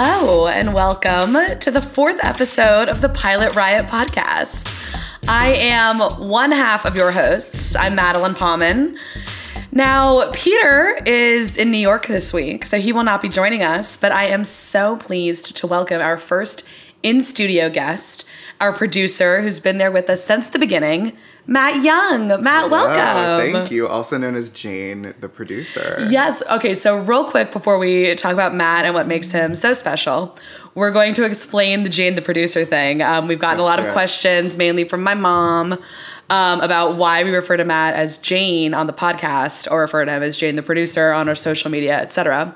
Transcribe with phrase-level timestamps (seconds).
[0.00, 4.72] Hello, and welcome to the fourth episode of the Pilot Riot podcast.
[5.26, 7.74] I am one half of your hosts.
[7.74, 8.96] I'm Madeline Palman.
[9.72, 13.96] Now, Peter is in New York this week, so he will not be joining us,
[13.96, 16.64] but I am so pleased to welcome our first
[17.02, 18.24] in studio guest,
[18.60, 21.16] our producer who's been there with us since the beginning,
[21.48, 22.28] Matt Young.
[22.42, 23.52] Matt, Hello, welcome.
[23.52, 23.88] Thank you.
[23.88, 26.06] Also known as Jane, the producer.
[26.10, 26.42] Yes.
[26.50, 26.74] Okay.
[26.74, 30.36] So, real quick before we talk about Matt and what makes him so special,
[30.74, 33.00] we're going to explain the Jane the producer thing.
[33.00, 33.92] Um, we've gotten a Let's lot of it.
[33.92, 35.72] questions, mainly from my mom,
[36.28, 40.12] um, about why we refer to Matt as Jane on the podcast or refer to
[40.12, 42.54] him as Jane the producer on our social media, etc.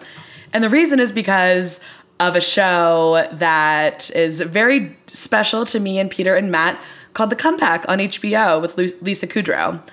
[0.53, 1.81] And the reason is because
[2.21, 6.79] of a show that is very special to me and Peter and Matt
[7.13, 9.87] called The Comeback on HBO with Lisa Kudrow.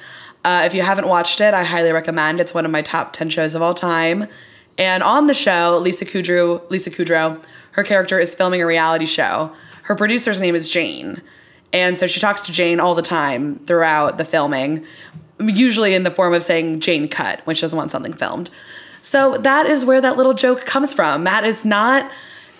[0.43, 2.39] Uh, if you haven't watched it, I highly recommend.
[2.39, 4.27] It's one of my top 10 shows of all time.
[4.77, 9.51] And on the show, Lisa Kudrow, Lisa Kudrow, her character is filming a reality show.
[9.83, 11.21] Her producer's name is Jane.
[11.73, 14.85] And so she talks to Jane all the time throughout the filming,
[15.39, 18.49] usually in the form of saying Jane cut when she doesn't want something filmed.
[19.01, 21.23] So that is where that little joke comes from.
[21.23, 22.09] Matt is not,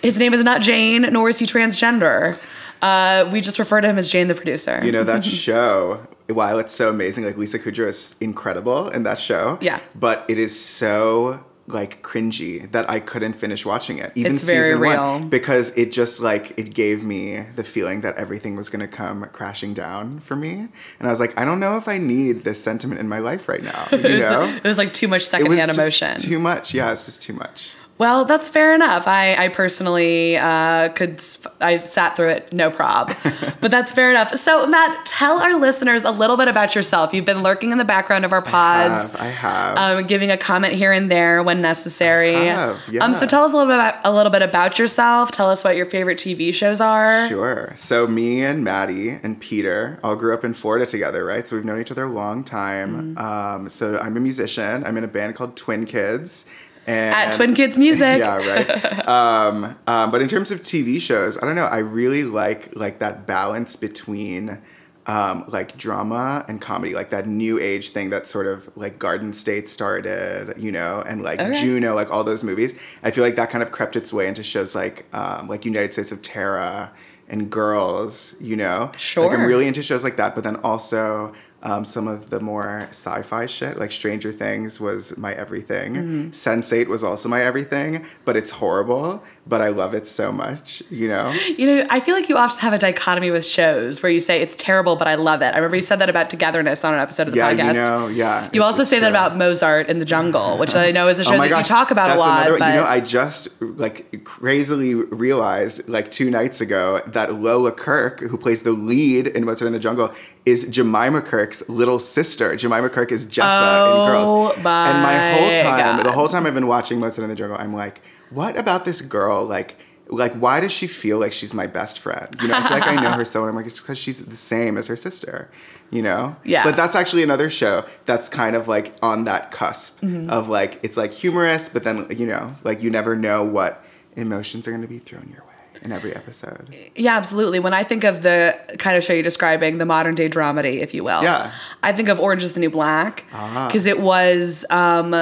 [0.02, 2.38] his name is not Jane, nor is he transgender.
[2.82, 4.80] Uh, we just refer to him as Jane the producer.
[4.84, 9.20] You know, that show, while it's so amazing, like Lisa Kudrow is incredible in that
[9.20, 9.58] show.
[9.62, 9.80] Yeah.
[9.96, 14.12] But it is so like cringy that I couldn't finish watching it.
[14.16, 15.02] Even It's very season real.
[15.20, 15.30] one.
[15.30, 19.76] Because it just like it gave me the feeling that everything was gonna come crashing
[19.76, 20.52] down for me.
[21.00, 23.48] And I was like, I don't know if I need this sentiment in my life
[23.48, 23.88] right now.
[23.92, 24.44] You it, was, know?
[24.56, 26.18] it was like too much It was secondhand just emotion.
[26.18, 26.74] too much.
[26.74, 27.74] Yeah, it's just too much.
[28.00, 29.08] Well, that's fair enough.
[29.08, 31.22] I, I personally uh, could,
[31.60, 33.14] I sat through it, no prob.
[33.62, 34.34] but that's fair enough.
[34.36, 37.14] So, Matt, tell our listeners a little bit about yourself.
[37.14, 39.78] You've been lurking in the background of our pods, I have.
[39.78, 42.34] um, giving a comment here and there when necessary.
[42.36, 43.04] have, yeah.
[43.04, 45.32] Um, so, tell us a little bit about, a little bit about yourself.
[45.32, 47.28] Tell us what your favorite TV shows are.
[47.28, 47.74] Sure.
[47.76, 51.46] So me and Maddie and Peter all grew up in Florida together, right?
[51.46, 53.16] So we've known each other a long time.
[53.16, 53.18] Mm-hmm.
[53.18, 54.86] Um, so I'm a musician.
[54.86, 56.46] I'm in a band called Twin Kids.
[56.90, 58.02] And At Twin Kids Music.
[58.20, 59.08] yeah, right.
[59.08, 61.66] um, um, but in terms of TV shows, I don't know.
[61.66, 64.60] I really like like that balance between
[65.06, 69.34] um, like drama and comedy, like that new age thing that sort of like Garden
[69.34, 71.60] State started, you know, and like Okay.
[71.62, 72.74] Juno, like all those movies.
[73.04, 75.94] I feel like that kind of crept its way into shows like um, like United
[75.94, 76.92] States of Tara
[77.28, 78.92] and Girls, you know.
[78.98, 79.28] Sure.
[79.30, 82.88] Like I'm really into shows like that, but then also um, some of the more
[82.92, 85.94] sci-fi shit, like Stranger Things was my everything.
[85.94, 86.30] Mm-hmm.
[86.30, 91.08] Sense8 was also my everything, but it's horrible, but I love it so much, you
[91.10, 91.32] know.
[91.58, 94.42] You know, I feel like you often have a dichotomy with shows where you say
[94.42, 95.54] it's terrible, but I love it.
[95.54, 97.68] I remember you said that about Togetherness on an episode of the Yeah, podcast.
[97.68, 98.50] you know, yeah.
[98.54, 101.36] You also say that about Mozart in the Jungle, which I know is a show
[101.36, 102.42] Oh that you talk about a that's lot.
[102.48, 107.72] Another, but you know, I just like crazily realized like two nights ago that Lola
[107.72, 110.14] Kirke, who plays the lead in Mozart in the Jungle,
[110.46, 112.56] is Jemima Kirk's little sister.
[112.56, 114.64] Jemima Kirk is Jessa Oh in Girls.
[114.64, 116.06] my and my whole time, God.
[116.06, 119.02] the whole time I've been watching Mozart in the Jungle, I'm like, what about this
[119.02, 119.44] girl?
[119.46, 119.76] Like,
[120.08, 122.28] like why does she feel like she's my best friend?
[122.42, 124.24] You know, I feel like I know her so, and I'm like, it's because she's
[124.24, 125.50] the same as her sister.
[125.92, 126.36] You know?
[126.44, 126.64] Yeah.
[126.64, 130.30] But that's actually another show that's kind of like on that cusp Mm-hmm.
[130.30, 133.84] of like it's like humorous, but then you know, like you never know what
[134.16, 135.49] emotions are going to be thrown your way
[135.82, 136.76] in every episode.
[136.96, 137.60] yeah, absolutely.
[137.60, 140.94] When I think of the kind of show you're describing, the modern day dramedy, if
[140.94, 141.52] you will, Yeah.
[141.84, 143.68] I think of Orange is the New Black Ah.
[143.68, 145.14] because it was, um,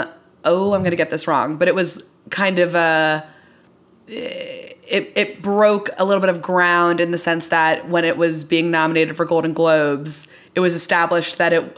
[0.43, 3.25] oh, I'm going to get this wrong, but it was kind of a.
[4.89, 8.45] It, it broke a little bit of ground in the sense that when it was
[8.45, 11.77] being nominated for Golden Globes, it was established that it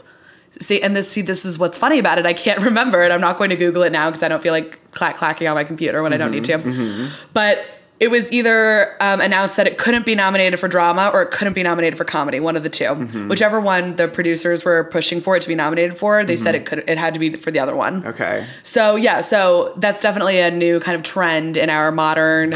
[0.60, 2.26] see and this see this is what's funny about it.
[2.26, 3.10] I can't remember it.
[3.10, 5.56] I'm not going to Google it now because I don't feel like clack clacking on
[5.56, 7.10] my computer when I don't need to.
[7.32, 7.66] But
[8.00, 11.52] it was either um, announced that it couldn't be nominated for drama or it couldn't
[11.52, 12.94] be nominated for comedy, one of the 2
[13.28, 16.64] Whichever one the producers were pushing for it to be nominated for, they said it
[16.64, 18.06] could it had to be for the other one.
[18.06, 18.46] Okay.
[18.62, 22.54] So yeah, so that's definitely a new kind of trend in our modern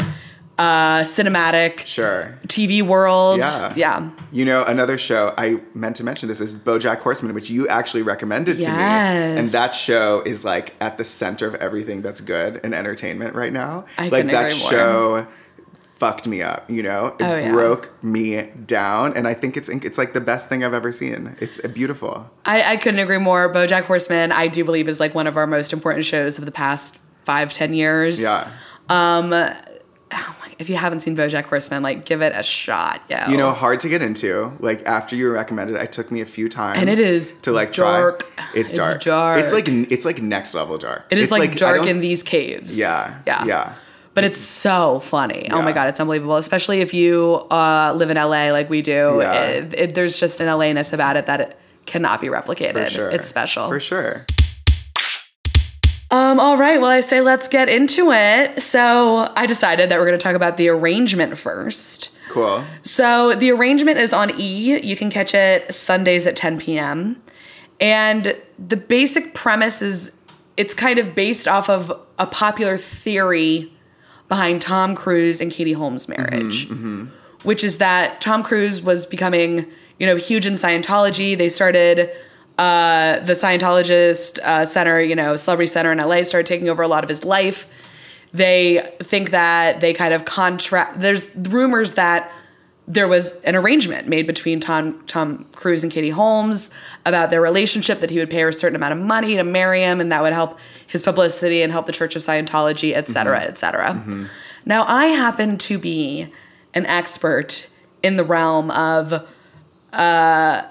[0.57, 2.37] uh, cinematic Sure.
[2.47, 3.39] TV world.
[3.39, 3.73] Yeah.
[3.75, 4.09] yeah.
[4.31, 8.03] You know, another show I meant to mention this is BoJack Horseman, which you actually
[8.03, 9.33] recommended to Yes.
[9.33, 13.35] me, and that show is like at the center of everything that's good in entertainment
[13.35, 13.85] right now.
[13.97, 15.27] I like that show
[15.97, 16.69] fucked me up.
[16.69, 17.51] You know, it Oh, yeah.
[17.51, 21.35] broke me down, and I think it's it's like the best thing I've ever seen.
[21.39, 22.29] It's beautiful.
[22.45, 23.51] I, I couldn't agree more.
[23.53, 26.51] BoJack Horseman, I do believe, is like one of our most important shows of the
[26.51, 28.21] past five, ten years.
[28.21, 28.49] Yeah.
[28.89, 29.57] Oh my-
[30.59, 33.01] if you haven't seen BoJack Horseman, like give it a shot.
[33.09, 33.29] Yeah.
[33.29, 34.53] You know, hard to get into.
[34.59, 37.51] Like after you recommended, it, I took me a few times, And it is to
[37.51, 38.33] like dark.
[38.35, 38.45] try.
[38.55, 38.95] It's dark.
[38.97, 39.39] It's dark.
[39.39, 41.05] It's like it's like next level dark.
[41.09, 42.77] it is It's like, I dark in these caves.
[42.77, 43.45] Yeah, Yeah.
[43.45, 43.73] yeah.
[44.13, 45.49] but it's, so funny.
[45.51, 46.37] Oh my god, it's unbelievable.
[46.37, 49.17] Especially if you uh, live in LA like we do.
[49.21, 49.33] Yeah.
[49.43, 52.85] It, it, there's just an LA ness about it that it cannot be replicated.
[52.85, 53.09] For sure.
[53.11, 53.67] It's special.
[53.67, 54.25] For sure.
[56.15, 56.79] Um, all right.
[56.79, 58.61] Well, I say let's get into it.
[58.61, 62.11] So I decided that we're going to talk about the arrangement first.
[62.29, 62.63] Cool.
[62.83, 64.79] So the arrangement is on E.
[64.79, 67.21] You can catch it Sundays at 10 p.m.
[67.81, 70.13] And the basic premise is
[70.55, 73.73] it's kind of based off of a popular theory
[74.29, 76.69] behind Tom Cruise and Katie Holmes' marriage,
[77.43, 79.65] which is that Tom Cruise was becoming,
[79.99, 81.37] you know, huge in Scientology.
[81.37, 82.09] They started
[82.57, 86.87] uh, the Scientologist uh, Center, you know, Celebrity Center in LA, started taking over a
[86.87, 87.67] lot of his life.
[88.33, 90.99] They think that they kind of contract.
[90.99, 92.31] There's rumors that
[92.87, 96.69] there was an arrangement made between Tom Tom Cruise and Katie Holmes
[97.05, 99.81] about their relationship that he would pay her a certain amount of money to marry
[99.81, 103.41] him and that would help his publicity and help the Church of Scientology, et cetera,
[103.41, 103.93] et cetera.
[104.65, 106.31] Now I happen to be
[106.75, 107.69] an expert
[108.03, 109.25] in the realm of
[109.91, 110.61] uh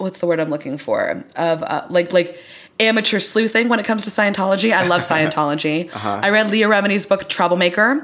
[0.00, 1.22] what's the word I'm looking for?
[1.36, 2.38] Of uh, like like
[2.80, 4.72] amateur sleuthing when it comes to Scientology.
[4.74, 5.02] I love
[5.32, 5.90] Scientology.
[5.94, 8.02] I read Leah Remini's book Troublemaker.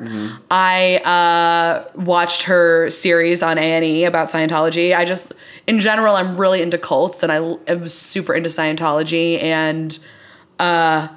[0.51, 4.95] I uh, watched her series on A and E about Scientology.
[4.95, 5.33] I just,
[5.67, 9.99] in general, I'm really into cults, and I am super into Scientology, and
[10.59, 11.09] uh,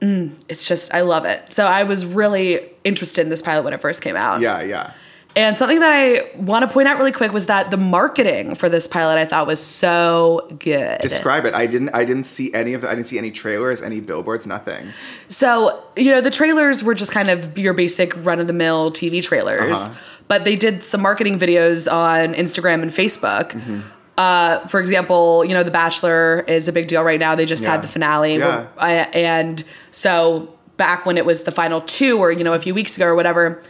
[0.00, 1.52] mm, it's just I love it.
[1.52, 4.40] So I was really interested in this pilot when it first came out.
[4.42, 4.92] Yeah, yeah.
[5.36, 8.70] And something that I want to point out really quick was that the marketing for
[8.70, 10.98] this pilot I thought was so good.
[11.02, 11.52] Describe it.
[11.52, 11.90] I didn't.
[11.90, 12.80] I didn't see any of.
[12.80, 14.88] The, I didn't see any trailers, any billboards, nothing.
[15.28, 18.90] So, you know, the trailers were just kind of your basic run of the mill
[18.90, 19.94] TV trailers, Uh-huh.
[20.26, 23.50] but they did some marketing videos on Instagram and Facebook.
[23.50, 23.80] Mm-hmm.
[24.16, 27.34] Uh, for example, you know, The Bachelor is a big deal right now.
[27.34, 27.72] They just Yeah.
[27.72, 28.38] had the finale.
[28.38, 28.68] Yeah.
[29.12, 30.48] And so
[30.78, 33.14] back when it was the final two, or, you know, a few weeks ago or
[33.14, 33.60] whatever,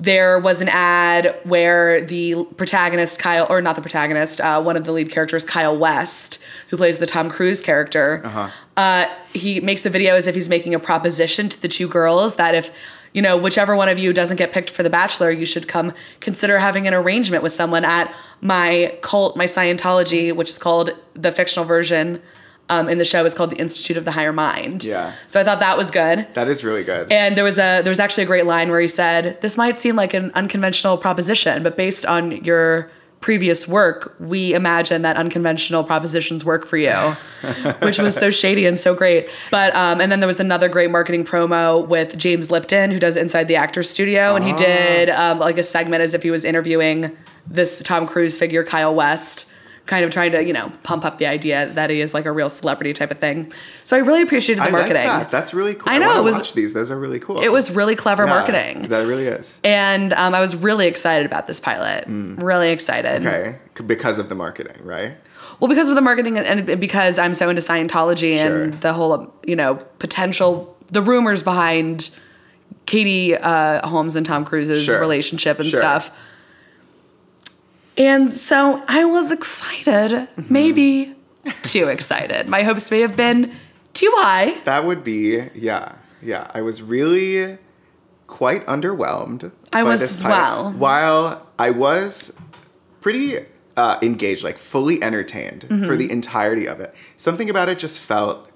[0.00, 4.84] there was an ad where the protagonist Kyle, or not the protagonist, uh, one of
[4.84, 8.22] the lead characters, Kyle West, who plays the Tom Cruise character,
[8.76, 12.36] uh he makes a video as if he's making a proposition to the two girls
[12.36, 12.70] that if
[13.12, 15.92] you know whichever one of you doesn't get picked for the Bachelor, you should come
[16.20, 21.32] consider having an arrangement with someone at my cult, my Scientology, which is called the
[21.32, 22.22] fictional version.
[22.70, 24.84] Um, in the show is called the Institute of the Higher Mind.
[24.84, 25.14] Yeah.
[25.26, 26.26] So I thought that was good.
[26.34, 27.10] That is really good.
[27.10, 29.78] And there was a there was actually a great line where he said, "This might
[29.78, 35.82] seem like an unconventional proposition, but based on your previous work, we imagine that unconventional
[35.82, 37.16] propositions work for you,"
[37.80, 39.28] which was so shady and so great.
[39.50, 43.16] But um, and then there was another great marketing promo with James Lipton, who does
[43.16, 46.44] Inside the Actors Studio, and he did um, like a segment as if he was
[46.44, 47.16] interviewing
[47.46, 49.46] this Tom Cruise figure, Kyle West.
[49.88, 52.30] Kind of trying to, you know, pump up the idea that he is like a
[52.30, 53.50] real celebrity type of thing.
[53.84, 55.06] So I really appreciated the I marketing.
[55.08, 55.30] like that.
[55.30, 55.90] That's really cool.
[55.90, 56.74] I know, wanna it was- watch these.
[56.74, 57.40] Those are really cool.
[57.42, 58.82] It was really clever Yeah, marketing.
[58.88, 59.58] That really is.
[59.64, 62.04] And um, I was really excited about this pilot.
[62.06, 63.22] Really excited.
[63.22, 63.26] Mm.
[63.26, 65.16] Okay, because of the marketing, right?
[65.58, 69.56] Well, because of the marketing and because I'm so into Scientology and the whole, you
[69.56, 72.10] know, potential, the rumors behind
[72.86, 75.00] Katie uh, Holmes and Tom Cruise's Sure.
[75.00, 75.80] relationship and Sure.
[75.80, 76.10] stuff.
[77.98, 80.52] And so I was excited, Mm-hmm.
[80.52, 81.14] maybe
[81.62, 82.48] too excited.
[82.48, 83.54] My hopes may have been
[83.92, 84.58] too high.
[84.64, 86.50] That would be yeah, yeah.
[86.54, 87.58] I was really
[88.26, 89.50] quite underwhelmed.
[89.72, 90.70] I was as well.
[90.72, 92.36] While I was
[93.00, 93.38] pretty
[93.76, 95.86] uh, engaged, like fully entertained Mm-hmm.
[95.86, 98.47] for the entirety of it, something about it just felt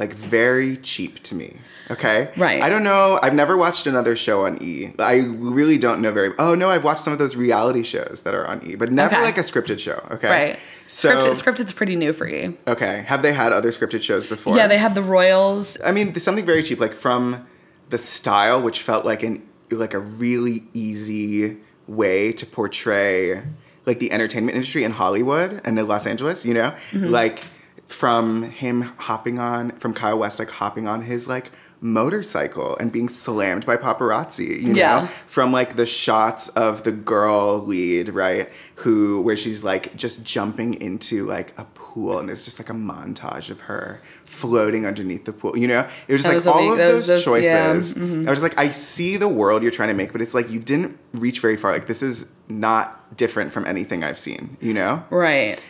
[0.00, 1.58] like very cheap to me.
[1.90, 2.30] Okay.
[2.36, 2.62] Right.
[2.62, 3.18] I don't know.
[3.22, 4.92] I've never watched another show on E.
[4.98, 6.32] I really don't know very.
[6.38, 9.14] Oh no, I've watched some of those reality shows that are on E, but never
[9.14, 9.22] Okay.
[9.24, 10.02] like a scripted show.
[10.10, 10.28] Okay.
[10.28, 10.58] Right.
[10.86, 12.58] So Scripted, scripted's pretty new for you.
[12.66, 14.56] okay, have they had other scripted shows before?
[14.56, 15.78] Yeah, they had the Royals.
[15.84, 17.46] I mean, something very cheap, like from
[17.90, 23.42] the style, which felt like an like a really easy way to portray
[23.86, 26.44] like the entertainment industry in Hollywood and in Los Angeles.
[26.46, 27.06] You know, mm-hmm.
[27.06, 27.44] like
[27.90, 31.50] from him hopping on, from Kyle West like hopping on his like
[31.82, 34.62] motorcycle and being slammed by paparazzi.
[34.62, 35.00] You Yeah.
[35.00, 38.48] know, from like the shots of the girl lead, right?
[38.76, 42.74] Who where she's like just jumping into like a pool and there's just like a
[42.74, 45.56] montage of her floating underneath the pool.
[45.58, 45.88] You know?
[46.06, 47.78] It was just Those like will all be- of those- those, those- yeah, mm-hmm.
[47.98, 48.26] choices.
[48.26, 50.60] I was like, I see the world you're trying to make, but it's like you
[50.60, 51.72] didn't reach very far.
[51.72, 55.02] Like this is not different from anything I've seen, you know?
[55.10, 55.60] Right.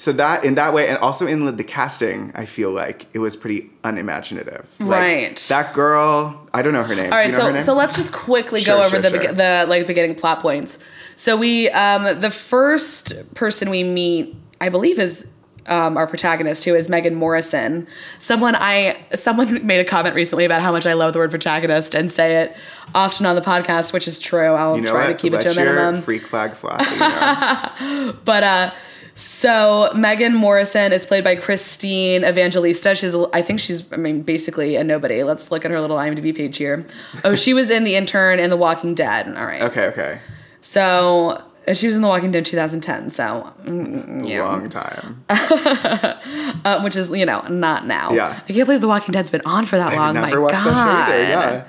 [0.00, 3.36] So that in that way, and also in the casting, I feel like it was
[3.36, 4.66] pretty unimaginative.
[4.78, 5.46] Like, Right.
[5.50, 7.12] That girl, I don't know her name.
[7.12, 9.32] All know so so let's just quickly Sure, go over sure, the sure.
[9.32, 10.78] the like beginning plot points.
[11.16, 15.28] So we um the first person we meet, I believe is
[15.66, 17.86] um, our protagonist, who is Megan Morrison.
[18.18, 21.94] Someone I someone made a comment recently about how much I love the word protagonist
[21.94, 22.56] and say it
[22.94, 24.52] often on the podcast, which is true.
[24.54, 25.18] I'll You know try what?
[25.18, 26.00] to keep Let it to a your minimum.
[26.02, 26.78] freak flag fly.
[26.90, 26.98] You
[28.06, 28.12] know?
[28.24, 28.70] But uh
[29.14, 32.94] so Megan Morrison is played by Christine Evangelista.
[32.94, 35.22] She's I think she's I mean basically a nobody.
[35.22, 36.86] Let's look at her little IMDb page here.
[37.24, 39.26] Oh, she was in The Intern and The Walking Dead.
[39.28, 39.62] All right.
[39.62, 40.20] okay, okay.
[40.60, 43.10] So she was in The Walking Dead in 2010.
[43.10, 44.42] So mm, yeah.
[44.44, 45.24] Long time.
[46.62, 48.12] Uh, which is you know not now.
[48.12, 48.40] Yeah.
[48.46, 50.16] I can't believe The Walking Dead's been on for that long.
[50.16, 51.08] I've My watched God.
[51.08, 51.64] Yeah.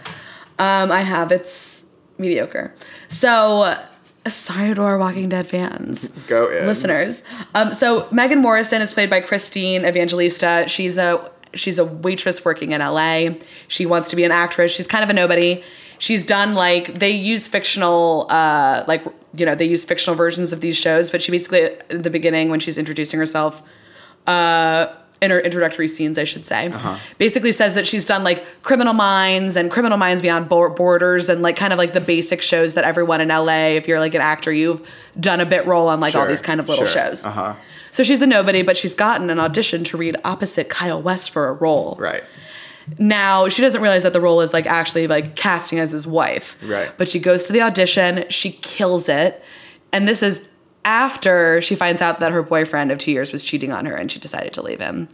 [0.60, 1.32] Um, I have.
[1.32, 1.86] It's
[2.18, 2.74] mediocre.
[3.08, 3.78] So
[4.25, 6.08] our Walking Dead fans.
[6.28, 6.66] Go in.
[6.68, 7.24] listeners.
[7.56, 10.66] Um, so Megan Morrison is played by Christine Evangelista.
[10.68, 13.30] She's a she's a waitress working in LA.
[13.68, 14.72] She wants to be an actress.
[14.72, 15.63] She's kind of a nobody.
[15.98, 20.60] She's done like they use fictional uh like you know, they use fictional versions of
[20.62, 23.62] these shows, but she basically at the beginning when she's introducing herself
[24.28, 24.88] uh
[25.22, 26.74] in her introductory scenes, I should say,
[27.18, 31.44] basically says that she's done like Criminal Minds and Criminal Minds Beyond Bo- Borders and
[31.44, 34.22] like kind of like the basic shows that everyone in LA, if you're like an
[34.22, 34.86] actor, you've
[35.20, 36.94] done a bit role on like all these kind of little sure.
[36.94, 37.24] shows.
[37.24, 37.56] Uh-huh.
[37.92, 41.50] So she's a nobody, but she's gotten an audition to read opposite Kyle West for
[41.50, 41.96] a role.
[42.00, 42.24] Right.
[42.98, 46.58] Now she doesn't realize that the role is like actually like casting as his wife.
[46.63, 46.92] Right.
[46.98, 49.44] But she goes to the audition, she kills it,
[49.92, 50.46] and this is
[50.86, 54.12] after she finds out that her boyfriend of two years was cheating on her and
[54.12, 55.08] she decided to leave him.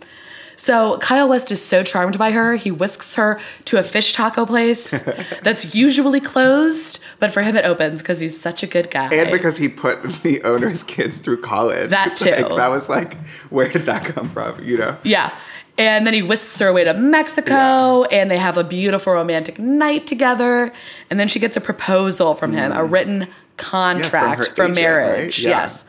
[0.58, 4.46] So Kyle West is so charmed by her, he whisks her to a fish taco
[4.46, 4.90] place
[5.44, 9.14] that's usually closed, but for him it opens because he's such a good guy.
[9.14, 11.92] And because he put the owner's kids through college.
[11.92, 12.32] That too.
[12.32, 13.16] Like, that was like,
[13.50, 14.64] where did that come from?
[14.64, 14.98] You know?
[15.04, 15.32] Yeah.
[15.78, 20.08] And then he whisks her away to Mexico and they have a beautiful romantic night
[20.08, 20.74] together.
[21.12, 22.92] And then she gets a proposal from him, a mm.
[22.92, 25.40] written contract for agent, marriage.
[25.40, 25.40] right?
[25.40, 25.50] Yeah.
[25.50, 25.86] Yes.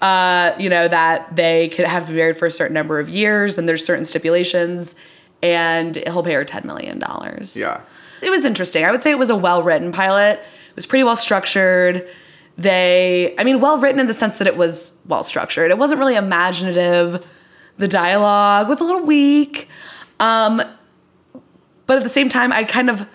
[0.00, 3.08] Uh, you know, that they could have to be married for a certain number of
[3.08, 4.94] years and there's certain stipulations
[5.42, 7.02] and he'll pay her $10 million.
[7.54, 7.80] Yeah.
[8.22, 8.84] It was interesting.
[8.84, 10.38] I would say it was a well written pilot.
[10.70, 12.08] It was pretty well structured.
[12.56, 15.70] They, I mean, well written in the sense that it was well structured.
[15.70, 17.26] It wasn't really imaginative.
[17.78, 19.68] The dialogue was a little weak.
[20.18, 20.62] Um,
[21.86, 23.06] but at the same time, I kind of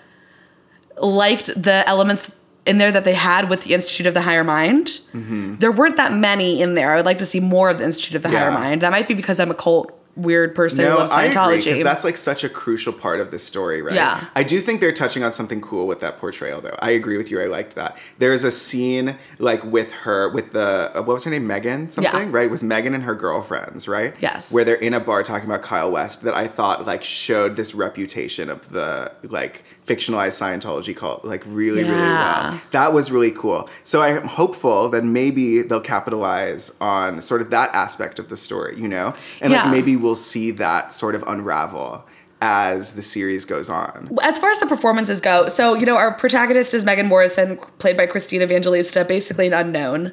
[1.00, 2.34] liked the elements
[2.66, 5.00] in there that they had with the Institute of the Higher Mind.
[5.12, 6.92] There weren't that many in there.
[6.92, 8.80] I would like to see more of the Institute of the Higher Mind.
[8.82, 11.64] That might be because I'm a cult weird person who No, loves I agree Scientology.
[11.64, 13.96] because that's like such a crucial part of this story, right?
[13.96, 14.24] Yeah.
[14.36, 16.76] I do think they're touching on something cool with that portrayal, though.
[16.78, 17.40] I agree with you.
[17.40, 17.98] I liked that.
[18.18, 22.30] There's a scene like with her, with the uh, what was her name, Megan, something,
[22.30, 22.48] right?
[22.48, 24.14] With Megan and her girlfriends, right?
[24.20, 24.52] Yes.
[24.52, 27.74] Where they're in a bar talking about Kyle West that I thought like showed this
[27.74, 32.60] reputation of the like fictionalized Scientology cult like really, really well.
[32.70, 33.68] That was really cool.
[33.84, 38.80] So I'm hopeful that maybe they'll capitalize on sort of that aspect of the story,
[38.80, 39.12] you know?
[39.42, 39.64] And Yeah.
[39.64, 42.04] like maybe we'll see that sort of unravel
[42.40, 44.10] as the series goes on.
[44.22, 47.96] as far as the performances go, so you know, our protagonist is Megan Morrison, played
[47.96, 50.12] by Christina Evangelista, basically an unknown.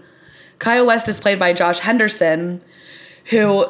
[0.59, 2.61] Kyle West is played by Josh Henderson,
[3.31, 3.65] who,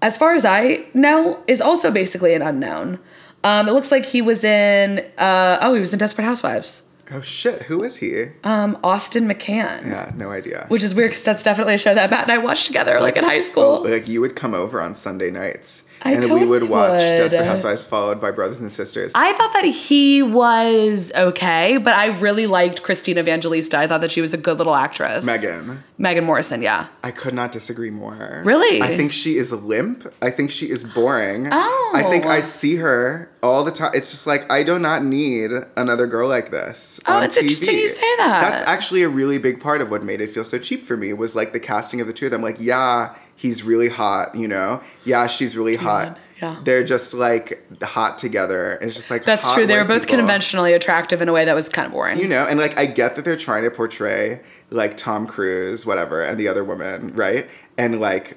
[0.00, 2.98] as far as I know, is also basically an unknown.
[3.44, 6.84] Um, it looks like he was in uh, oh, he was in Desperate Housewives.
[7.10, 8.26] Oh shit, who is he?
[8.44, 10.66] Um, Austin McCann, yeah, no idea.
[10.68, 13.16] which is weird because that's definitely a show that Matt and I watched together, like
[13.16, 13.82] in high school.
[13.86, 15.84] Oh, like you would come over on Sunday nights.
[16.02, 17.16] I and we would watch would.
[17.16, 19.12] Desperate Housewives followed by Brothers and Sisters.
[19.14, 23.78] I thought that he was okay, but I really liked Christina Evangelista.
[23.78, 25.26] I thought that she was a good little actress.
[25.26, 25.82] Megan.
[25.98, 26.88] Megan Morrison, yeah.
[27.02, 28.42] I could not disagree more.
[28.44, 28.80] Really?
[28.80, 30.06] I think she is limp.
[30.22, 31.48] I think she is boring.
[31.50, 31.92] Oh.
[31.94, 32.42] I think I oh.
[32.42, 33.92] see her all the time.
[33.94, 37.00] It's just like I do not need another girl like this.
[37.06, 37.42] Oh, it's TV.
[37.42, 38.50] interesting you say that.
[38.50, 41.12] That's actually a really big part of what made it feel so cheap for me
[41.12, 42.42] was like the casting of the two of them.
[42.42, 44.82] Like, yeah, he's really hot, you know?
[45.04, 46.18] Yeah, she's really hot.
[46.42, 46.56] yeah.
[46.64, 48.78] They're just like hot together.
[48.82, 49.64] It's just like That's true.
[49.66, 50.18] They were both people.
[50.18, 52.18] conventionally attractive in a way that was kind of boring.
[52.18, 54.40] You know, and like I get that they're trying to portray
[54.70, 57.48] like Tom Cruise, whatever, and the other woman, right?
[57.78, 58.36] And like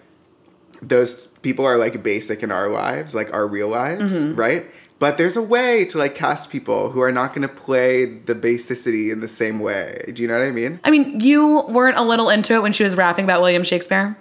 [0.82, 4.36] those people are like basic in our lives, like our real lives, Mm-hmm.
[4.40, 4.66] right?
[5.00, 8.36] But there's a way to like cast people who are not going to play the
[8.36, 10.12] basicity in the same way.
[10.14, 10.80] Do you know what I mean?
[10.84, 14.16] I mean, you weren't a little into it when she was rapping about William Shakespeare.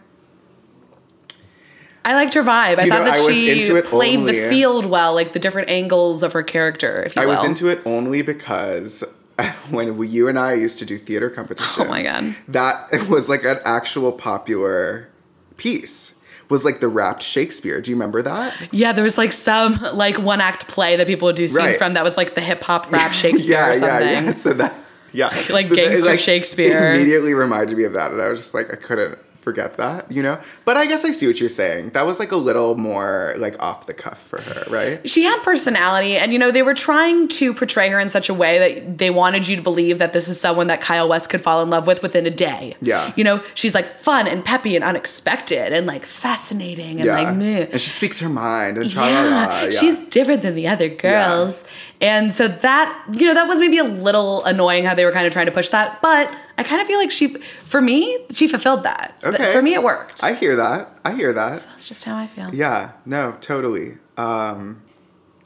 [2.05, 2.79] I liked her vibe.
[2.79, 6.23] I thought know, that I she played only- the field well, like the different angles
[6.23, 7.03] of her character.
[7.03, 7.35] If you I will.
[7.37, 9.05] was into it only because
[9.71, 11.77] when we, you and I used to do theater competitions.
[11.79, 12.35] Oh my God.
[12.49, 15.09] That was like an actual popular
[15.57, 16.15] piece.
[16.49, 17.81] Was like the rapped Shakespeare.
[17.81, 18.55] Do you remember that?
[18.73, 21.77] Yeah, there was like some like one act play that people would do scenes Right.
[21.77, 23.89] from that was like the hip hop rap Shakespeare or something.
[24.09, 24.33] Yeah, yeah.
[24.33, 24.75] So that,
[25.13, 26.95] yeah, Like so that- gangster Shakespeare.
[26.95, 30.23] Immediately reminded me of that, and I was just like, I couldn't forget that, you
[30.23, 30.39] know?
[30.65, 31.91] But I guess I see what you're saying.
[31.91, 35.09] That was like a little more like off the cuff for her, right?
[35.09, 38.35] she had personality and you know they were trying to portray her in such a
[38.35, 41.41] way that they wanted you to believe that this is someone that Kyle West could
[41.41, 42.75] fall in love with within a day.
[42.83, 43.13] Yeah.
[43.17, 47.21] You know, she's like fun and peppy and unexpected and like fascinating and Yeah.
[47.21, 47.67] like meh.
[47.73, 49.65] And she speaks her mind and tra Yeah.
[49.65, 49.71] Yeah.
[49.71, 51.65] she's different than the other girls.
[52.01, 55.27] And so that, you know, that was maybe a little annoying how they were kind
[55.27, 58.49] of trying to push that, but I kind of feel like she for me, she
[58.49, 59.19] fulfilled that.
[59.23, 59.53] Okay.
[59.53, 60.25] For me it worked.
[60.25, 60.99] I hear that.
[61.05, 61.61] I hear that.
[61.61, 62.55] That's just how I feel.
[62.55, 63.99] Yeah, no, totally.
[64.17, 64.83] Um,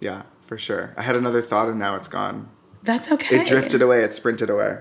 [0.01, 0.95] yeah, for sure.
[0.97, 2.49] I had another thought and now it's gone.
[2.85, 3.41] That's okay.
[3.41, 4.77] It drifted away, it sprinted away.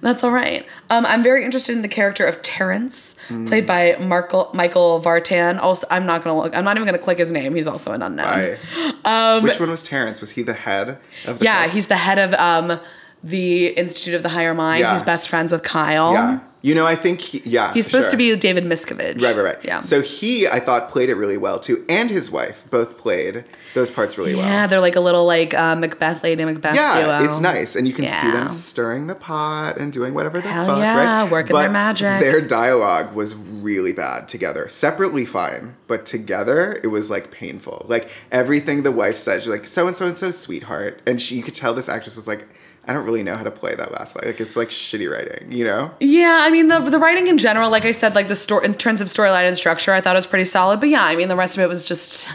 [0.00, 0.64] That's all right.
[0.90, 3.46] Um, I'm very interested in the character of Terrence, Hmm.
[3.46, 5.58] played by Markle, Michael Vartan.
[5.60, 6.56] Also, I'm not gonna look.
[6.56, 7.56] I'm not even gonna click his name.
[7.56, 8.56] He's also an unknown.
[9.04, 10.20] I, Which one was Terrence?
[10.20, 11.72] Was he the head of the Um, Yeah, cult?
[11.74, 12.78] he's the head of um,
[13.24, 14.80] the Institute of the Higher Mind.
[14.80, 14.92] Yeah.
[14.92, 16.12] He's best friends with Kyle.
[16.12, 16.38] Yeah.
[16.60, 17.72] You know, I think he, yeah.
[17.72, 18.10] He's supposed sure.
[18.12, 19.22] to be David Miscavige.
[19.22, 19.58] Right, right, right.
[19.64, 19.80] Yeah.
[19.80, 23.90] So he, I thought, played it really well too, and his wife both played those
[23.90, 24.46] parts really yeah, well.
[24.46, 27.30] Yeah, they're like a little like uh, Macbeth, Lady Macbeth Yeah, duo.
[27.30, 28.32] it's nice, and you can see Yeah.
[28.32, 31.30] them stirring the pot and doing whatever the Hell fuck, yeah, right?
[31.30, 32.20] working but their magic.
[32.20, 34.68] Their dialogue was really bad together.
[34.68, 37.86] Separately, fine, but together, it was like painful.
[37.88, 41.36] Like everything the wife said, she's like, "So and so and so, sweetheart," and she,
[41.36, 42.48] you could tell this actress was like,
[42.88, 44.24] "I don't really know how to play that last line.
[44.26, 47.70] Like it's like shitty writing, you know?" Yeah, I mean the the writing in general,
[47.70, 50.18] like I said, like the story in terms of storyline and structure, I thought it
[50.18, 50.80] was pretty solid.
[50.80, 52.28] But yeah, I mean the rest of it was just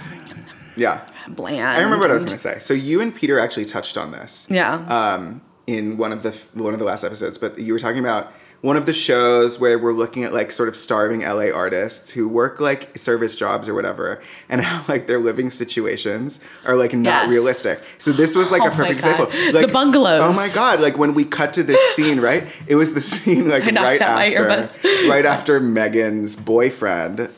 [0.75, 1.01] Yeah.
[1.27, 1.67] bland.
[1.67, 2.59] I remember what I was gonna say.
[2.59, 4.47] So you and Peter actually touched on this.
[4.49, 4.73] Yeah.
[4.87, 8.33] um, in one of the one of the last episodes, but you were talking about
[8.63, 12.29] one of the shows where we're looking at like sort of starving LA artists who
[12.29, 17.25] work like service jobs or whatever, and how like their living situations are like not
[17.25, 17.29] Yes.
[17.29, 17.79] realistic.
[17.97, 19.25] So this was like Oh a perfect example.
[19.27, 20.21] The Like, bungalows.
[20.23, 20.79] Oh my god!
[20.79, 22.47] Like when we cut to this scene, right?
[22.65, 27.29] It was the scene like right after, right after Megan's boyfriend.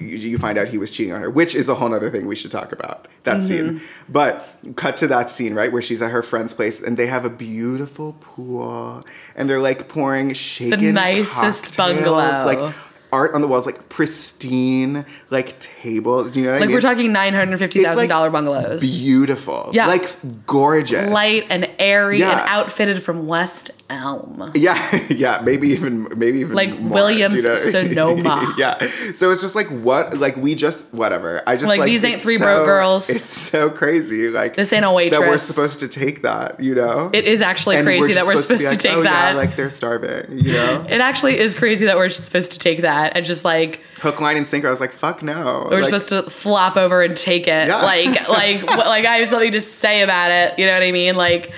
[0.00, 2.26] You, you find out he was cheating on her, which is a whole other thing
[2.26, 3.06] we should talk about.
[3.24, 3.46] That Mm-hmm.
[3.46, 3.80] scene.
[4.08, 7.24] But cut to that scene, right, where she's at her friend's place and they have
[7.24, 9.04] a beautiful pool
[9.36, 12.44] and they're like pouring shaken the nicest cocktails, bungalow.
[12.46, 12.74] like
[13.12, 16.30] art on the walls, like pristine, like tables.
[16.30, 19.70] Do you know what I like we're talking nine hundred fifty thousand dollar bungalows, beautiful,
[19.72, 19.86] Yeah.
[19.86, 22.30] like gorgeous, light and airy Yeah.
[22.40, 24.52] and outfitted from West Elm.
[24.54, 27.54] Yeah, yeah, maybe even maybe even Like more, Williams you know?
[27.56, 28.54] Sonoma.
[28.56, 28.78] yeah,
[29.14, 31.42] so it's just like what, like we just whatever.
[31.46, 33.08] I just Like, like, these ain't three so- broke girls.
[33.10, 36.74] It's so crazy, like This ain't a waitress that we're supposed to take that, you
[36.74, 37.10] know.
[37.12, 39.30] It is actually And crazy that we're supposed be to take oh, that.
[39.30, 40.86] Yeah, like they're starving, you know.
[40.88, 44.36] it actually is crazy that we're supposed to take that and just like Hook, line,
[44.36, 44.66] and sinker.
[44.68, 45.68] I was like, fuck no.
[45.70, 47.68] we're Like, supposed to flop over and take it.
[47.68, 47.82] Yeah.
[47.82, 50.58] Like like what- like I have something to say about it.
[50.58, 51.16] You know what I mean?
[51.16, 51.52] Like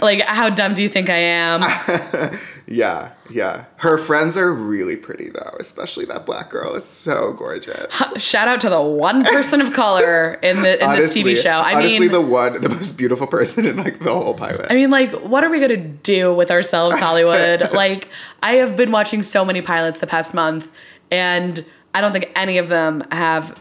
[0.00, 2.32] like how dumb do you think I am?
[2.70, 3.64] Yeah, yeah.
[3.76, 7.90] Her friends are really pretty though, especially that black girl is so gorgeous.
[8.22, 11.48] Shout out to the one person of color in the in this TV show.
[11.48, 14.66] I honestly, mean the one, the most beautiful person in like the whole pilot.
[14.68, 17.72] I mean, like, what are we gonna do with ourselves, Hollywood?
[17.72, 18.10] like,
[18.42, 20.70] I have been watching so many pilots the past month,
[21.10, 23.58] and I don't think any of them have.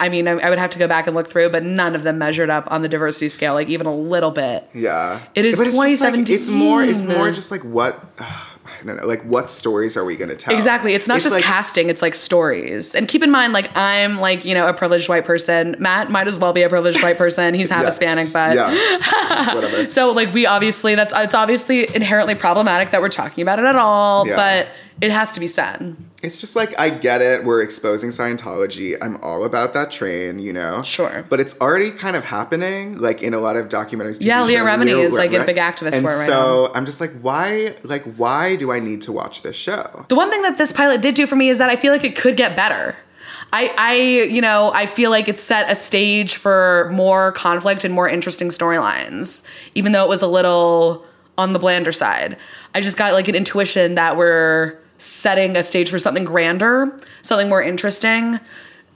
[0.00, 2.02] I mean, I, I would have to go back and look through, but none of
[2.02, 4.66] them measured up on the diversity scale, like even a little bit.
[4.72, 6.34] Yeah, It is it's just, like, 2017.
[6.36, 6.82] it's more.
[6.82, 8.02] It's more just like what.
[8.80, 9.06] I don't know.
[9.06, 10.54] Like, what stories are we going to tell?
[10.54, 10.94] Exactly.
[10.94, 12.94] It's not just like, casting, it's like stories.
[12.94, 15.74] And keep in mind, like, I'm like, you know, a privileged white person.
[15.80, 17.54] Matt might as well be a privileged white person.
[17.54, 17.86] He's half Yeah.
[17.86, 19.88] Hispanic, but Yeah, whatever.
[19.88, 23.74] So like we obviously that's it's obviously inherently problematic that we're talking about it at
[23.76, 24.36] all, Yeah.
[24.36, 24.68] but
[25.00, 25.96] it has to be said.
[26.20, 27.44] It's just like I get it.
[27.44, 28.96] We're exposing Scientology.
[29.00, 30.82] I'm all about that train, you know.
[30.82, 31.24] Sure.
[31.28, 34.18] But it's already kind of happening, like in a lot of documentaries.
[34.18, 36.86] TV Yeah, Leah Remini is, like, a big activist and for it right so I'm
[36.86, 37.76] just like, why?
[37.84, 40.06] Like, why do I need to watch this show?
[40.08, 42.04] The one thing that this pilot did do for me is that I feel like
[42.04, 42.96] it could get better.
[43.52, 47.94] I, I, you know, I feel like it set a stage for more conflict and
[47.94, 49.42] more interesting storylines,
[49.74, 51.06] even though it was a little
[51.38, 52.36] on the blander side.
[52.74, 57.48] I just got like an intuition that we're setting a stage for something grander, something
[57.48, 58.40] more interesting.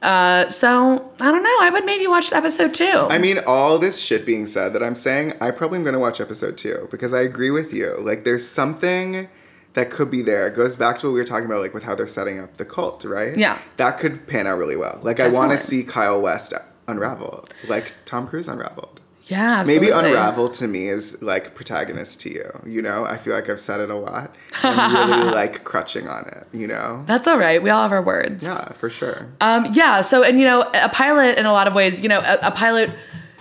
[0.03, 1.59] Uh, so I don't know.
[1.61, 3.07] I would maybe watch episode two.
[3.09, 6.21] I mean, all this shit being said that I'm saying, I probably am gonna watch
[6.21, 7.97] episode two because I agree with you.
[8.01, 9.29] Like, there's something
[9.75, 10.49] that could be there.
[10.49, 12.57] It goes back to what we were talking about, like with how they're setting up
[12.57, 13.39] the cult, right?
[13.39, 13.59] Yeah.
[13.77, 14.99] That could pan out really well.
[15.03, 16.53] Like, I want to see Kyle West
[16.89, 19.01] unravel, like Tom Cruise unraveled.
[19.33, 19.89] Yeah, absolutely.
[19.89, 22.51] Maybe unravel to me is like protagonist to you.
[22.67, 24.35] You know, I feel like I've said it a lot.
[24.63, 26.47] I'm really like crutching on it.
[26.53, 27.05] You know.
[27.07, 27.63] That's all right.
[27.63, 28.45] We all have our words.
[28.45, 29.27] Yeah, for sure.
[29.41, 30.01] Um, yeah.
[30.03, 32.51] So, and you know, a pilot in a lot of ways, you know, a, a
[32.51, 32.91] pilot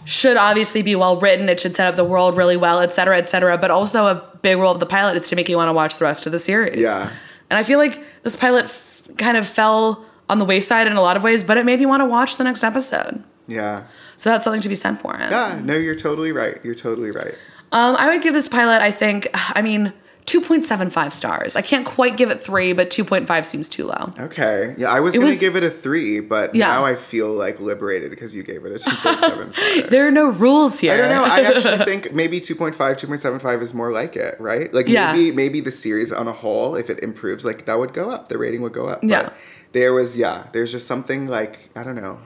[0.05, 1.49] should obviously be well written.
[1.49, 3.57] It should set up the world really well, et cetera, et cetera.
[3.57, 5.97] But also, a big role of the pilot is to make you want to watch
[5.97, 6.79] the rest of the series.
[6.79, 7.09] Yeah.
[7.49, 11.01] And I feel like this pilot f- kind of fell on the wayside in a
[11.01, 13.23] lot of ways, but it made me want to watch the next episode.
[13.51, 13.83] Yeah.
[14.15, 15.29] So that's something to be sent for him.
[15.31, 15.59] Yeah.
[15.63, 16.59] No, you're totally right.
[16.63, 17.35] You're totally right.
[17.71, 19.93] Um, I would give this pilot, I think, I mean,
[20.25, 21.55] 2.75 stars.
[21.55, 24.13] I can't quite give it three, but 2.5 seems too low.
[24.19, 24.75] Okay.
[24.77, 26.67] Yeah, I was gonna was- give it a three, but Yeah.
[26.67, 29.89] now I feel like liberated because you gave it a two point seven five.
[29.89, 30.93] There are no rules here.
[30.93, 31.23] I don't know.
[31.23, 34.73] I actually think maybe 2.5, 2.75 is more like it, right?
[34.73, 35.11] Like Yeah.
[35.13, 38.29] maybe maybe the series on a whole, if it improves, like that would go up.
[38.29, 39.03] The rating would go up.
[39.03, 39.23] Yeah.
[39.23, 39.33] But
[39.73, 42.19] there was yeah, there's just something like I don't know.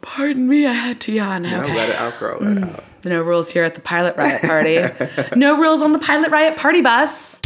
[0.00, 1.42] Pardon me, I had to yawn.
[1.42, 1.74] No, Okay.
[1.74, 2.38] let it out, girl.
[2.40, 2.74] Let it mm.
[2.74, 2.84] out.
[3.04, 4.80] No rules here at the Pilot Riot Party.
[5.36, 7.40] no rules on the Pilot Riot Party bus.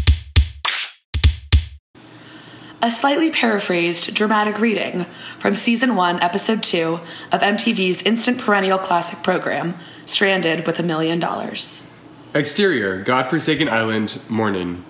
[2.83, 5.05] A slightly paraphrased dramatic reading
[5.39, 9.75] from season one, episode two of MTV's instant perennial classic program,
[10.07, 11.85] Stranded with a Million Dollars.
[12.35, 14.83] Exterior, godforsaken island, morning.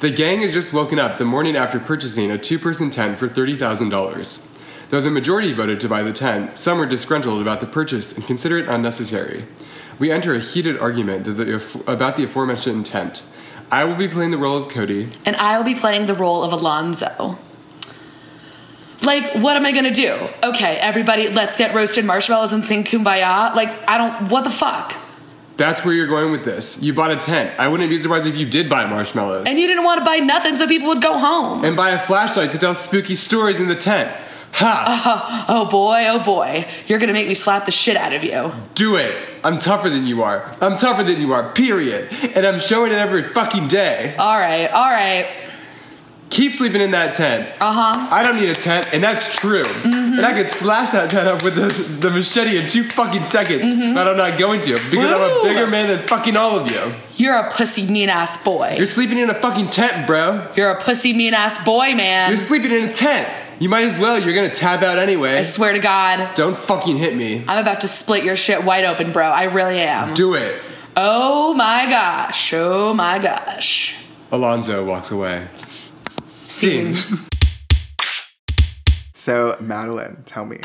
[0.00, 3.28] The gang has just woken up the morning after purchasing a two person tent for
[3.28, 4.49] $30,000.
[4.90, 8.26] Though the majority voted to buy the tent, some were disgruntled about the purchase and
[8.26, 9.46] consider it unnecessary.
[10.00, 13.22] We enter a heated argument that the, about the aforementioned tent.
[13.70, 15.08] I will be playing the role of Cody.
[15.24, 17.38] And I will be playing the role of Alonzo.
[19.02, 20.28] Like, what am I gonna do?
[20.42, 23.54] Okay, everybody, let's get roasted marshmallows and sing kumbaya.
[23.54, 24.94] Like, I don't, what the fuck?
[25.56, 26.82] That's where you're going with this.
[26.82, 27.58] You bought a tent.
[27.60, 29.46] I wouldn't be surprised if you did buy marshmallows.
[29.46, 31.64] And you didn't wanna buy nothing so people would go home.
[31.64, 34.10] and buy a flashlight to tell spooky stories in the tent.
[34.52, 35.46] Ha!
[35.48, 38.52] Oh boy, oh boy, you're gonna make me slap the shit out of you.
[38.74, 39.16] Do it!
[39.42, 40.54] I'm tougher than you are.
[40.60, 42.08] I'm tougher than you are, period.
[42.36, 44.14] And I'm showing it every fucking day.
[44.18, 45.26] Alright, alright.
[46.30, 47.48] Keep sleeping in that tent.
[47.60, 48.08] Uh huh.
[48.14, 49.64] I don't need a tent, and that's true.
[49.64, 50.18] Mhm.
[50.18, 51.66] And I could slash that tent up with the,
[51.98, 53.62] the machete in two fucking seconds,
[53.96, 56.80] but I'm not going to because I'm a bigger man than fucking all of you.
[57.16, 58.74] You're a pussy mean ass boy.
[58.76, 60.46] You're sleeping in a fucking tent, bro.
[60.56, 62.28] You're a pussy mean ass boy, man.
[62.30, 63.28] You're sleeping in a tent.
[63.60, 64.18] You might as well.
[64.18, 65.36] You're gonna tap out anyway.
[65.36, 67.44] I swear to God, Don't fucking hit me.
[67.46, 69.26] I'm about to split your shit wide open, bro.
[69.28, 70.14] I really am.
[70.14, 70.62] Do it.
[70.96, 72.54] Oh my gosh.
[72.54, 73.94] Oh my gosh.
[74.32, 75.48] Alonzo walks away.
[76.46, 76.94] Scene.
[79.12, 80.60] So Madeline, tell me.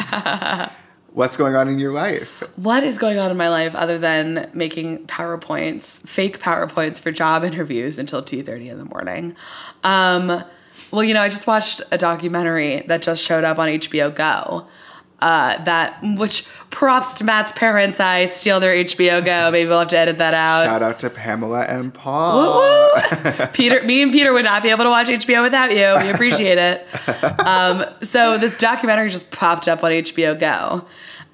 [1.12, 2.42] what's going on in your life?
[2.56, 7.44] What is going on in my life other than making PowerPoints, fake PowerPoints for job
[7.50, 9.36] interviews until 2:30 in the morning?
[9.84, 10.42] Um,
[10.92, 14.68] well, you know, I just watched a documentary that just showed up on HBO Go.
[15.20, 18.00] Uh, that which props to Matt's parents.
[18.00, 19.50] I steal their HBO Go.
[19.52, 20.66] Maybe we'll have to edit that out.
[20.66, 22.60] Shout out to Pamela and Paul.
[22.60, 23.02] Woo
[23.40, 23.46] woo.
[23.54, 26.06] Peter, me and Peter would not be able to watch HBO without you.
[26.06, 26.88] We appreciate it.
[27.46, 30.86] Um, so this documentary just popped up on HBO Go,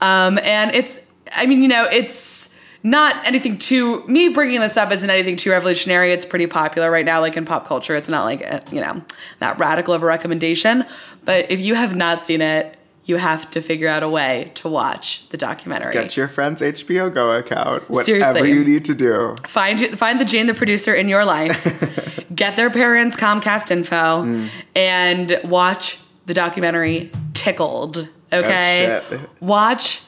[0.02, 1.00] um, and it's.
[1.34, 2.41] I mean, you know, it's
[2.84, 4.06] not anything too.
[4.08, 6.12] Me bringing this up isn't anything too revolutionary.
[6.12, 7.96] It's pretty popular right now, like in pop culture.
[7.96, 9.02] It's not like a, you know
[9.40, 10.86] that radical of a recommendation.
[11.24, 14.70] But if you have not seen it, you have to figure out a way to
[14.70, 15.92] watch the documentary.
[15.94, 17.90] Get your friend's HBO Go account.
[17.90, 18.52] Whatever Seriously.
[18.52, 19.36] you need to do.
[19.48, 24.50] find find the Jane the producer in your life, get their parents' Comcast info, Mm.
[24.76, 28.08] and watch the documentary Tickled.
[28.34, 29.30] Okay, Oh, shit.
[29.42, 30.02] watch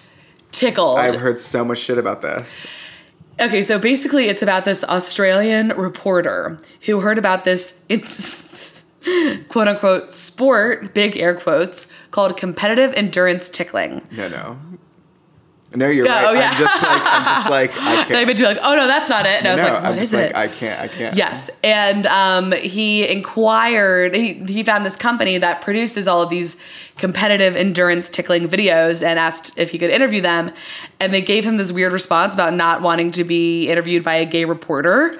[0.54, 1.00] Tickled.
[1.00, 2.66] I've heard so much shit about this.
[3.40, 7.82] okay, so basically, it's about this Australian reporter who heard about this.
[7.90, 8.84] It's
[9.50, 14.08] quote unquote sport, big air quotes, called competitive endurance tickling.
[14.12, 14.58] No, no.
[15.76, 16.26] No, you're Yeah, right.
[16.28, 16.50] oh, yeah.
[16.52, 18.28] I'm just like I'm just like I can't.
[18.28, 19.40] been doing like, oh no, that's not it.
[19.44, 20.18] And I was no, like, what I'm is just it?
[20.34, 20.80] like I can't.
[20.82, 21.16] I can't.
[21.16, 24.16] Yes, and um, he inquired.
[24.16, 26.58] He he found this company that produces all of these
[26.98, 30.52] competitive endurance tickling videos, and asked if he could interview them.
[31.00, 34.26] And they gave him this weird response about not wanting to be interviewed by a
[34.26, 35.14] gay reporter,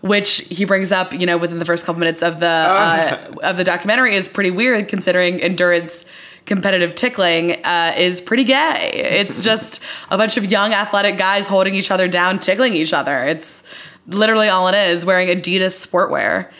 [0.00, 3.56] which he brings up, you know, within the first couple minutes of the uh, of
[3.56, 6.04] the documentary is pretty weird considering endurance
[6.46, 8.90] competitive tickling uh, is pretty gay.
[8.94, 13.24] It's just a bunch of young athletic guys holding each other down, tickling each other.
[13.24, 13.62] It's
[14.06, 16.50] literally all it is, wearing Adidas sportwear.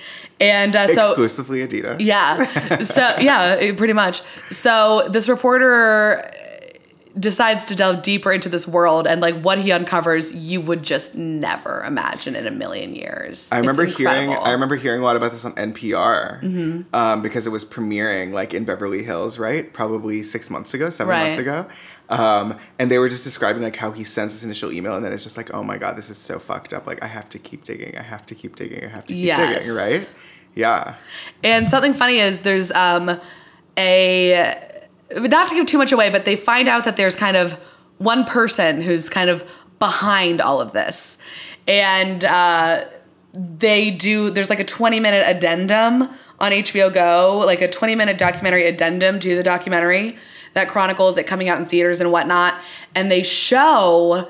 [0.40, 1.96] And uh, so Exclusively Adidas.
[2.00, 2.78] yeah.
[2.80, 4.22] So yeah, pretty much.
[4.50, 6.28] So this reporter
[7.18, 11.14] decides to delve deeper into this world and like what he uncovers you would just
[11.14, 13.50] never imagine in a million years.
[13.52, 14.30] I remember hearing.
[14.30, 16.94] I remember hearing a lot about this on NPR Mm-hmm.
[16.94, 19.70] um, because it was premiering like in Beverly Hills, right?
[19.72, 21.24] Probably six months ago, seven Right.
[21.24, 21.66] months ago.
[22.08, 25.12] Um, and they were just describing like how he sends this initial email and then
[25.12, 26.86] it's just like, oh my god, this is so fucked up.
[26.86, 27.96] Like I have to keep digging.
[27.96, 28.84] I have to keep digging.
[28.84, 29.64] I have to keep Yes.
[29.64, 29.76] digging.
[29.76, 30.10] Right?
[30.54, 30.94] Yeah.
[31.44, 33.20] And something funny is there's um
[33.78, 34.71] a
[35.16, 37.52] not to give too much away, but they find out that there's kind of
[37.98, 39.48] one person who's kind of
[39.78, 41.18] behind all of this.
[41.66, 42.84] And uh
[43.34, 48.18] they do there's like a 20 minute addendum on HBO Go, like a 20 minute
[48.18, 50.16] documentary addendum to the documentary
[50.54, 52.54] that chronicles it coming out in theaters and whatnot.
[52.94, 54.28] And they show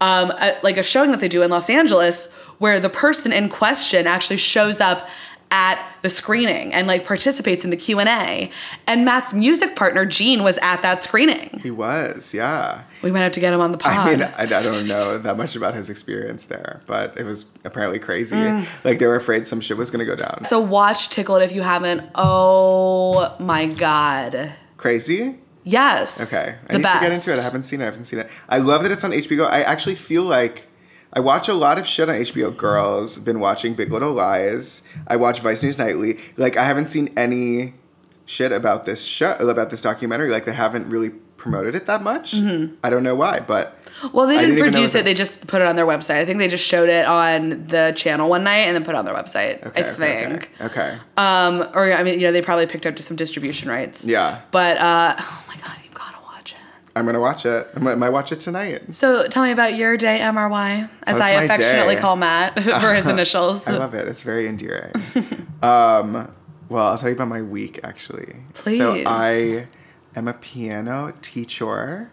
[0.00, 3.48] um, a, like a showing that they do in Los Angeles where the person in
[3.48, 5.08] question actually shows up
[5.50, 8.50] at the screening and like participates in the Q&A.
[8.86, 11.58] And Matt's music partner Gene was at that screening.
[11.62, 12.82] He was, yeah.
[13.02, 13.92] We might have to get him on the pod.
[13.92, 17.46] I mean, I, I don't know that much about his experience there, but it was
[17.64, 18.36] apparently crazy.
[18.36, 18.84] Mm.
[18.84, 20.44] Like they were afraid some shit was gonna go down.
[20.44, 22.08] so watch Tickled if you haven't.
[22.14, 24.52] Oh my god.
[24.76, 25.36] Crazy?
[25.64, 26.20] Yes.
[26.32, 26.56] Okay.
[26.68, 26.94] I the need best.
[26.94, 27.38] to get into it.
[27.38, 27.84] I haven't seen it.
[27.84, 28.30] I haven't seen it.
[28.48, 29.46] I love that it's on HBO.
[29.46, 30.66] I actually feel like
[31.12, 33.18] I watch a lot of shit on HBO Girls.
[33.18, 34.82] Been watching Big Little Lies.
[35.06, 36.18] I watch Vice News Nightly.
[36.36, 37.74] Like I haven't seen any
[38.26, 40.30] shit about this show about this documentary.
[40.30, 42.32] Like they haven't really promoted it that much.
[42.34, 42.74] Mm-hmm.
[42.84, 43.76] I don't know why, but
[44.12, 45.04] Well, they didn't, didn't produce it.
[45.04, 46.16] They just put it on their website.
[46.16, 48.98] I think they just showed it on the channel one night and then put it
[48.98, 49.66] on their website.
[49.66, 50.50] okay, I okay, think.
[50.60, 50.66] Okay.
[50.66, 50.98] okay.
[51.16, 54.04] Um, or I mean, you know, they probably picked up to some distribution rights.
[54.04, 56.58] yeah, But uh, oh my god, you've got to watch it.
[56.96, 57.68] I'm gonna watch it.
[57.74, 58.94] I might, might watch it tonight.
[58.94, 62.00] So tell me about your day, MRY, as How's I affectionately day?
[62.00, 63.66] call Matt for his initials.
[63.66, 64.08] I love it.
[64.08, 64.92] It's very endearing.
[65.62, 66.32] um,
[66.68, 68.36] well, I'll tell you about my week actually.
[68.54, 68.78] Please.
[68.78, 69.68] So I
[70.16, 72.10] am a piano teacher.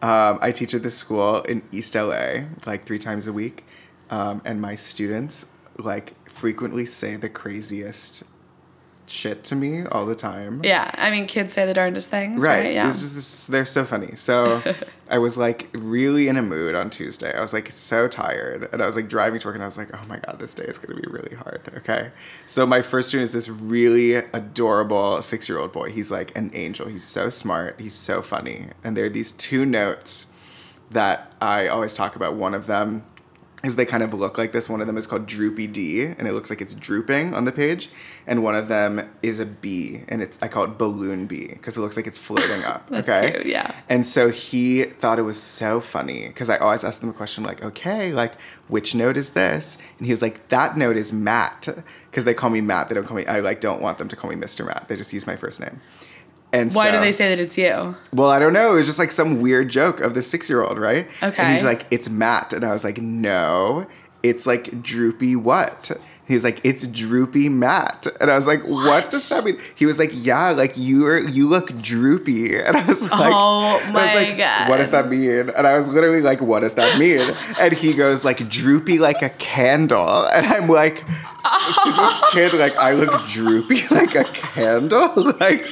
[0.00, 3.64] Um, I teach at this school in East LA like three times a week,
[4.10, 8.24] um, and my students like frequently say the craziest
[9.10, 10.60] shit to me all the time.
[10.64, 12.58] yeah, I mean, kids say the darndest things, right?
[12.58, 12.74] Right.
[12.74, 12.86] Yeah.
[12.86, 14.14] This is this, they're so funny.
[14.16, 14.62] So
[15.10, 17.34] I was like really in a mood on Tuesday.
[17.34, 18.68] I was like so tired.
[18.72, 20.54] And I was like driving to work and I was like, oh my God, this
[20.54, 21.60] day is going to be really hard.
[21.78, 22.10] Okay.
[22.46, 25.90] So my first student is this really adorable six year old boy.
[25.90, 26.88] He's like an angel.
[26.88, 27.80] He's so smart.
[27.80, 28.68] He's so funny.
[28.84, 30.26] And there are these two notes
[30.90, 32.34] that I always talk about.
[32.34, 33.04] One of them
[33.64, 34.68] is they kind of look like this.
[34.68, 37.50] One of them is called Droopy D, and it looks like it's drooping on the
[37.50, 37.90] page.
[38.26, 41.76] And one of them is a bee, and it's I call it Balloon Bee because
[41.76, 42.88] it looks like it's floating up.
[42.90, 43.74] That's okay, cute, yeah.
[43.88, 47.42] And so he thought it was so funny because I always ask them a question
[47.42, 48.34] like, "Okay, like
[48.68, 51.68] which note is this?" And he was like, "That note is Matt,"
[52.10, 52.88] because they call me Matt.
[52.88, 53.26] They don't call me.
[53.26, 54.64] I like don't want them to call me Mr.
[54.64, 54.86] Matt.
[54.86, 55.80] They just use my first name.
[56.52, 57.94] And Why do they say that it's you?
[58.12, 58.72] well, I don't know.
[58.72, 61.06] It was just like some weird joke of the six year old, right?
[61.22, 61.42] Okay.
[61.42, 62.52] And he's like, it's Matt.
[62.54, 63.86] And I was like, no,
[64.22, 65.90] it's like droopy what?
[66.26, 68.06] He's like, it's droopy Matt.
[68.20, 69.10] And I was like, what, What?
[69.10, 69.58] does that mean?
[69.74, 72.58] He was like, yeah, like you're you look droopy.
[72.60, 74.68] And I was like, Oh my like, God.
[74.70, 75.48] What does that mean?
[75.50, 77.20] And I was literally like, what does that mean?
[77.60, 80.24] And he goes like droopy like a candle.
[80.26, 85.32] And I'm like, to this kid, like I look droopy like a candle?
[85.40, 85.64] Like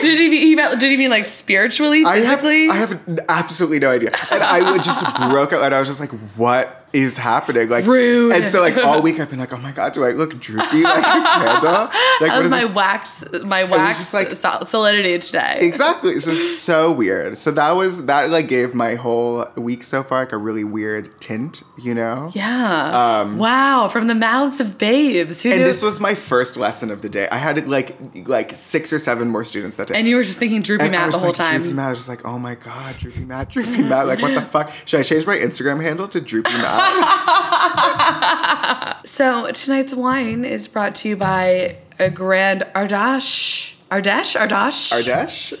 [0.00, 2.68] did he mean, he meant, did he mean like spiritually, I have, physically?
[2.68, 4.10] I have absolutely no idea.
[4.30, 7.68] And I would just broke out and I was just like, what is happening?
[7.68, 8.32] Like Rude.
[8.32, 10.82] And so like all week I've been like, oh my god, do I look droopy
[10.82, 11.90] like a candle?
[12.20, 12.74] Like that was my this?
[12.74, 15.58] wax, my wax just like- solidity today.
[15.62, 16.20] Exactly.
[16.20, 17.38] So so weird.
[17.38, 21.18] So that was that like gave my whole week so far like a really weird
[21.20, 22.30] tint, you know?
[22.34, 23.34] Yeah.
[23.34, 23.88] wow.
[23.88, 25.42] From the mouths of babes.
[25.42, 25.66] Who Um, And knew?
[25.68, 27.28] this was my first lesson of the day.
[27.30, 29.94] I had like like six or seven more students that day.
[29.96, 31.62] and you were just thinking droopy And Matt the whole like, time.
[31.62, 31.86] Droopy Matt.
[31.86, 34.06] I was just like, oh my god, Droopy Matt, Droopy Matt.
[34.06, 34.70] Like, what the fuck?
[34.84, 36.81] Should I change my Instagram handle to Droopy Matt?
[39.04, 43.74] So tonight's wine is brought to you by a Grand Ardash.
[43.90, 44.40] Ardesh?
[44.40, 44.90] Ardash?
[44.90, 45.60] Ardesh?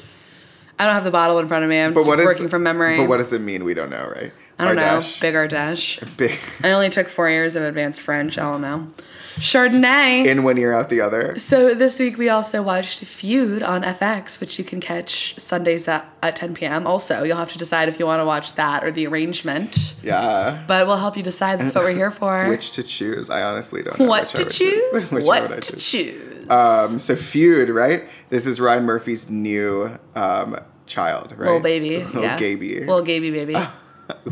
[0.78, 1.78] I don't have the bottle in front of me.
[1.78, 2.96] I'm But what is working from memory.
[2.96, 3.64] But what does it mean?
[3.64, 4.32] We don't know, right?
[4.62, 5.22] I don't Ardesh?
[5.22, 5.28] know.
[5.28, 6.16] Big Ardesh.
[6.16, 6.38] Big.
[6.62, 8.38] I only took four years of advanced French.
[8.38, 8.88] I don't know.
[9.36, 10.26] Chardonnay.
[10.26, 11.36] In one ear, out the other.
[11.36, 16.06] so this week we also watched Feud on FX, which you can catch Sundays at,
[16.22, 16.86] at 10 p.m.
[16.86, 19.96] Also, you'll have to decide if you want to watch that or the arrangement.
[20.02, 20.62] Yeah.
[20.68, 21.58] But we'll help you decide.
[21.60, 22.46] That's what we're here for.
[22.50, 23.30] Which to choose?
[23.30, 24.06] I honestly don't know.
[24.06, 24.92] what to choose?
[25.10, 25.88] Which one would I what to choose?
[25.88, 26.50] choose?
[26.50, 28.04] Um, so Feud, right?
[28.28, 31.46] This is Ryan Murphy's new um, child, right?
[31.46, 31.98] Little baby.
[32.04, 32.38] Little yeah.
[32.38, 32.80] gaby.
[32.80, 33.56] Little gaby baby.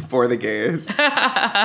[0.08, 0.90] For the gays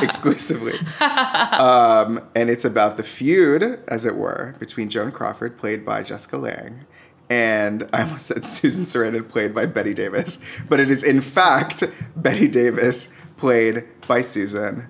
[0.02, 0.78] exclusively.
[1.02, 6.38] Um, and it's about the feud, as it were, between Joan Crawford, played by Jessica
[6.38, 6.86] Lange,
[7.30, 11.84] and I almost said Susan Sarandon, played by Bette Davis, but it is in fact
[12.16, 14.90] Bette Davis, played by Susan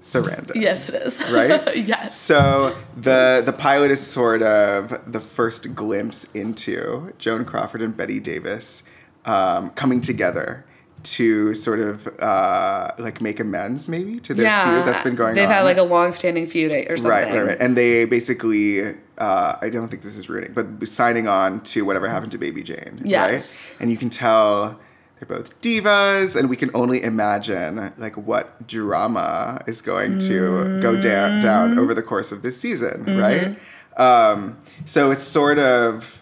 [0.00, 0.54] Sarandon.
[0.56, 1.20] yes, it is.
[1.30, 1.76] Right?
[1.86, 2.16] yes.
[2.16, 8.20] So the the pilot is sort of the first glimpse into Joan Crawford and Bette
[8.20, 8.82] Davis
[9.24, 10.65] um, coming together
[11.06, 14.64] to sort of uh, like make amends, maybe to their yeah.
[14.64, 15.34] feud that's been going on.
[15.36, 17.10] They've had like a long-standing feud or something.
[17.10, 18.94] right, right, right, and they basically.
[19.18, 22.62] Uh, I don't think this is ruining, but signing on to whatever happened to Baby
[22.62, 23.72] Jane, Yes.
[23.72, 23.80] right?
[23.80, 24.78] And you can tell
[25.18, 30.96] they're both divas, and we can only imagine like what drama is going to go
[31.00, 33.56] da- down over the course of this season, right?
[33.96, 36.15] Um, so it's sort of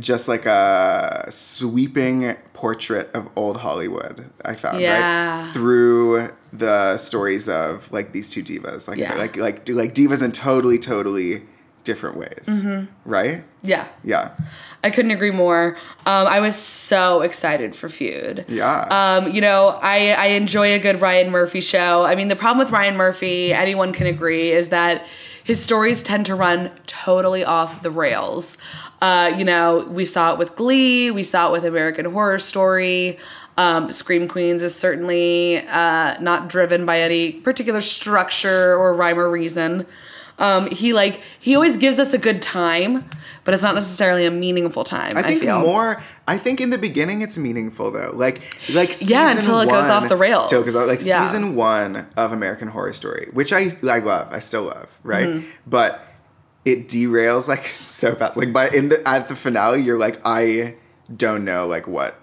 [0.00, 4.30] just like a sweeping portrait of old Hollywood.
[4.44, 5.40] I found Yeah.
[5.40, 9.14] right through the stories of like these two divas, like Yeah.
[9.14, 11.42] like like like divas in totally totally
[11.84, 12.84] different ways, Mm-hmm.
[13.10, 13.42] right?
[13.62, 13.86] Yeah.
[14.04, 14.30] Yeah,
[14.84, 15.76] I couldn't agree more.
[16.06, 18.44] Um, I was so excited for Feud.
[18.48, 18.82] yeah.
[19.22, 22.04] Um, you know, I, I enjoy a good Ryan Murphy show.
[22.04, 25.06] I mean, the problem with Ryan Murphy, anyone can agree, is that
[25.50, 28.56] his stories tend to run totally off the rails.
[29.02, 33.18] Uh, you know, we saw it with Glee, we saw it with American Horror Story.
[33.58, 39.28] Um, Scream Queens is certainly uh, not driven by any particular structure or rhyme or
[39.28, 39.86] reason.
[40.40, 43.04] Um, he like he always gives us a good time,
[43.44, 45.16] but it's not necessarily a meaningful time.
[45.16, 45.60] I, I think feel.
[45.60, 46.02] more.
[46.26, 48.10] I think in the beginning it's meaningful though.
[48.14, 50.48] Like like Yeah, until it goes off the rails.
[50.50, 51.26] till it goes off- like Yeah.
[51.26, 54.28] season one of American Horror Story, which I I love.
[54.32, 54.88] I still love.
[55.02, 55.46] Right, Mm-hmm.
[55.66, 56.06] but
[56.64, 58.36] it derails like so fast.
[58.36, 60.76] Like by in the at the finale, you're like I
[61.14, 62.14] don't know like what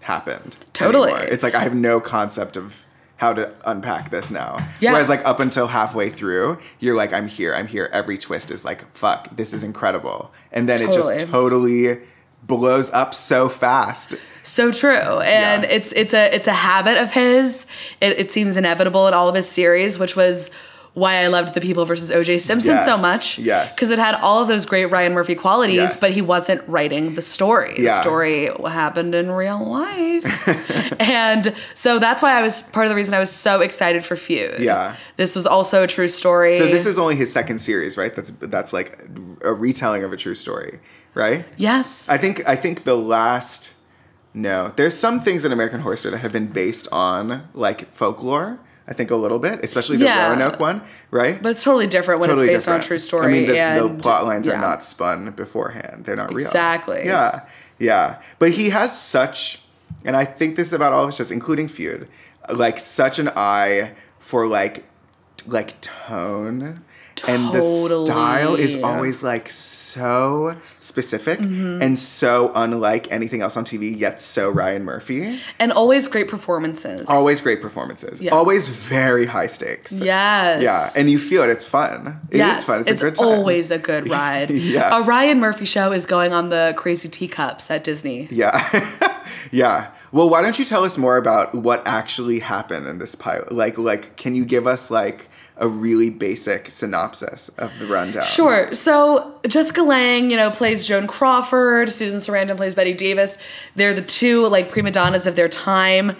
[0.00, 0.56] happened.
[0.72, 1.10] Totally.
[1.12, 1.26] anymore.
[1.32, 2.84] It's like I have no concept of
[3.18, 4.58] how to unpack this now.
[4.80, 4.92] Yeah.
[4.92, 7.90] Whereas like up until halfway through, you're like, I'm here, I'm here.
[7.92, 10.32] Every twist is like, fuck, this is incredible.
[10.52, 12.00] And then it just totally
[12.44, 14.14] blows up so fast.
[14.44, 15.68] So true, and Yeah.
[15.68, 17.66] it's it's a it's a habit of his.
[18.00, 20.50] It, it seems inevitable in all of his series, which was
[20.98, 22.38] why I loved The People versus O.J.
[22.38, 23.38] Simpson so much.
[23.38, 23.74] yes.
[23.74, 26.00] because it had all of those great Ryan Murphy qualities, Yes.
[26.00, 27.74] but he wasn't writing the story.
[27.76, 30.48] The story happened in real life,
[31.00, 34.16] and so that's why I was part of the reason I was so excited for
[34.16, 34.60] Feud.
[34.60, 34.96] Yeah.
[35.16, 36.58] this was also a true story.
[36.58, 38.14] So this is only his second series, right?
[38.14, 38.98] That's that's like
[39.44, 40.80] a retelling of a true story,
[41.14, 41.44] right?
[41.56, 43.74] yes, I think I think the last
[44.34, 48.58] no, there's some things in American Horror Story that have been based on like folklore.
[48.88, 50.30] I think a little bit, especially the Yeah.
[50.30, 51.40] Roanoke one, right?
[51.42, 52.82] but it's totally different when totally it's based different.
[52.82, 53.26] on a true story.
[53.26, 54.54] I mean, this, the plot lines yeah.
[54.54, 56.46] are not spun beforehand; they're not real.
[56.46, 57.04] Exactly.
[57.04, 57.42] Yeah,
[57.78, 58.22] yeah.
[58.38, 59.60] But he has such,
[60.04, 62.08] and I think this is about all of his shows, including Feud,
[62.50, 64.84] like such an eye for like,
[65.46, 66.82] like tone.
[67.26, 71.82] And the style is always like so specific Mm-hmm.
[71.82, 75.38] and so unlike anything else on TV, yet so Ryan Murphy.
[75.58, 77.08] and always great performances.
[77.08, 78.26] Always great performances.
[78.28, 80.00] Always very high stakes.
[80.00, 80.62] Yes.
[80.62, 81.50] Yeah, and you feel it.
[81.50, 82.20] It's fun.
[82.30, 82.80] It is yes, fun.
[82.82, 83.28] It's, it's a good time.
[83.28, 84.50] It's always a good ride.
[84.50, 84.98] Yeah.
[84.98, 88.28] A Ryan Murphy show is going on the Crazy Teacups at Disney.
[88.30, 88.58] Yeah.
[89.52, 89.90] yeah.
[90.10, 93.52] Well, why don't you tell us more about what actually happened in this pilot?
[93.52, 98.24] Like like can you give us like a really basic synopsis of the rundown?
[98.24, 98.72] Sure.
[98.72, 101.90] So Jessica Lange, you know, plays Joan Crawford.
[101.90, 103.38] Susan Sarandon plays Bette Davis.
[103.76, 106.16] They're the two like prima donnas of their time,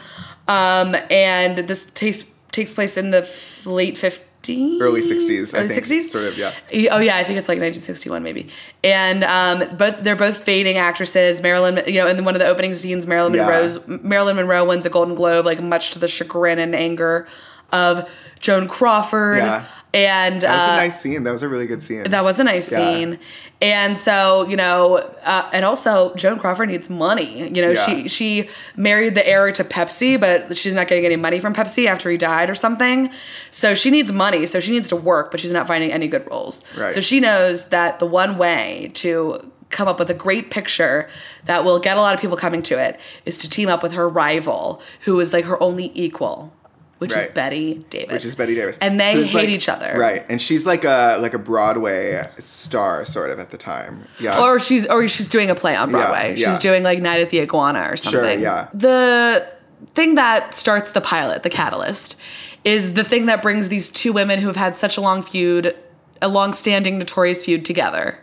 [0.48, 5.68] um, and this takes takes place in the f- late fifties, Early 60s, I early
[5.68, 6.52] think, sixties, sort of, yeah.
[6.90, 8.48] Oh yeah, I think it's like 1961 maybe.
[8.82, 11.42] And um, both they're both fading actresses.
[11.42, 13.42] Marilyn, you know, in one of the opening scenes, Marilyn Yeah.
[13.42, 17.28] Monroe's Marilyn Monroe wins a Golden Globe, like much to the chagrin and anger
[17.72, 18.08] of
[18.40, 19.38] Joan Crawford.
[19.38, 19.64] Yeah.
[19.94, 21.24] And That was uh, a nice scene.
[21.24, 22.04] That was a really good scene.
[22.04, 22.78] that was a nice Yeah.
[22.78, 23.18] scene.
[23.62, 27.48] And so, you know, uh, and also Joan Crawford needs money.
[27.48, 27.86] You know, Yeah.
[27.86, 31.86] she she married the heir to Pepsi, but she's not getting any money from Pepsi
[31.88, 33.10] after he died or something.
[33.50, 34.44] So she needs money.
[34.46, 36.64] So she needs to work, but she's not finding any good roles.
[36.76, 36.92] Right.
[36.92, 41.08] So she knows that the one way to come up with a great picture
[41.46, 43.92] that will get a lot of people coming to it is to team up with
[43.92, 46.52] her rival, who is like her only equal,
[46.98, 48.12] which is Bette Davis.
[48.12, 48.78] which is Bette Davis.
[48.80, 49.94] And they Who's, hate like- each other.
[49.96, 50.24] Right.
[50.28, 54.04] And she's like a like a Broadway star sort of at the time.
[54.20, 54.40] Yeah.
[54.40, 56.34] or she's or she's doing a play on Broadway.
[56.36, 56.50] yeah.
[56.50, 58.40] She's doing like Night at the Iguana or something.
[58.40, 58.68] yeah.
[58.74, 59.48] The
[59.94, 62.16] thing that starts the pilot, the catalyst,
[62.64, 65.76] is the thing that brings these two women who have had such a long feud,
[66.20, 68.18] a long-standing notorious feud together.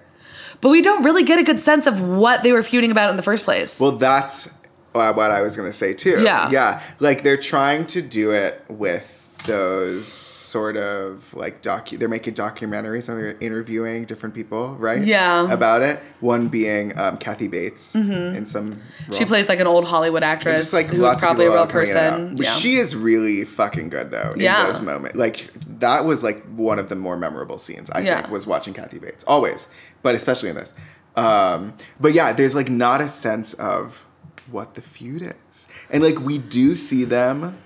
[0.60, 3.16] But we don't really get a good sense of what they were feuding about in
[3.18, 3.80] the first place.
[3.80, 4.54] Well, that's
[4.96, 6.22] what I was gonna say too.
[6.24, 6.50] Yeah.
[6.50, 6.82] yeah.
[7.00, 9.12] Like they're trying to do it with
[9.46, 12.00] those sort of like docu.
[12.00, 15.04] They're making documentaries and they're interviewing different people, right?
[15.04, 15.52] Yeah.
[15.52, 16.00] About it.
[16.20, 18.74] One being um, Kathy Bates in some.
[18.74, 19.14] Mm-hmm.
[19.14, 21.98] she plays like an old Hollywood actress Just like who's probably a real coming in
[21.98, 22.20] and out.
[22.30, 22.38] person.
[22.38, 22.50] Yeah.
[22.50, 24.66] she is really fucking good though in Yeah.
[24.66, 25.16] those moments.
[25.18, 25.48] Like
[25.80, 28.22] that was like one of the more memorable scenes I Yeah.
[28.22, 29.70] think was watching Kathy Bates always,
[30.02, 30.74] but especially in this.
[31.16, 34.05] Um, but yeah, there's like not a sense of
[34.52, 35.22] what the feud
[35.52, 37.58] is, and like we do see them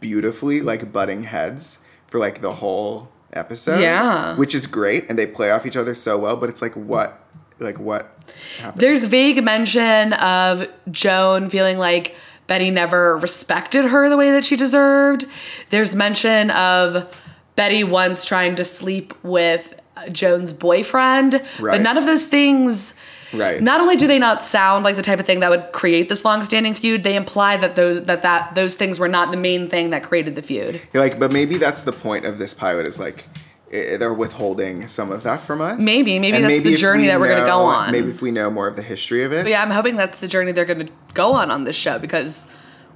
[0.00, 3.80] beautifully like butting heads for like the whole episode.
[3.80, 4.36] Yeah.
[4.36, 6.36] which is great, and they play off each other so well.
[6.36, 7.20] But it's like what,
[7.58, 8.16] like what
[8.60, 8.80] happened?
[8.80, 12.14] There's vague mention of Joan feeling like
[12.46, 15.26] Bette never respected her the way that she deserved.
[15.70, 17.14] There's mention of
[17.56, 19.74] Bette once trying to sleep with
[20.12, 22.94] Joan's boyfriend, but none of those things.
[23.32, 23.62] Right.
[23.62, 26.24] Not only do they not sound like the type of thing that would create this
[26.24, 29.90] long-standing feud, they imply that those that that those things were not the main thing
[29.90, 30.80] that created the feud.
[30.92, 33.28] You're like, but maybe that's the point of this pilot is like
[33.70, 35.78] they're withholding some of that from us.
[35.78, 37.92] Maybe, maybe And that's the journey that we're gonna go on.
[37.92, 39.42] Maybe if we know more of the history of it.
[39.42, 41.98] But yeah, I'm hoping that's the journey they're going to go on on this show
[41.98, 42.46] because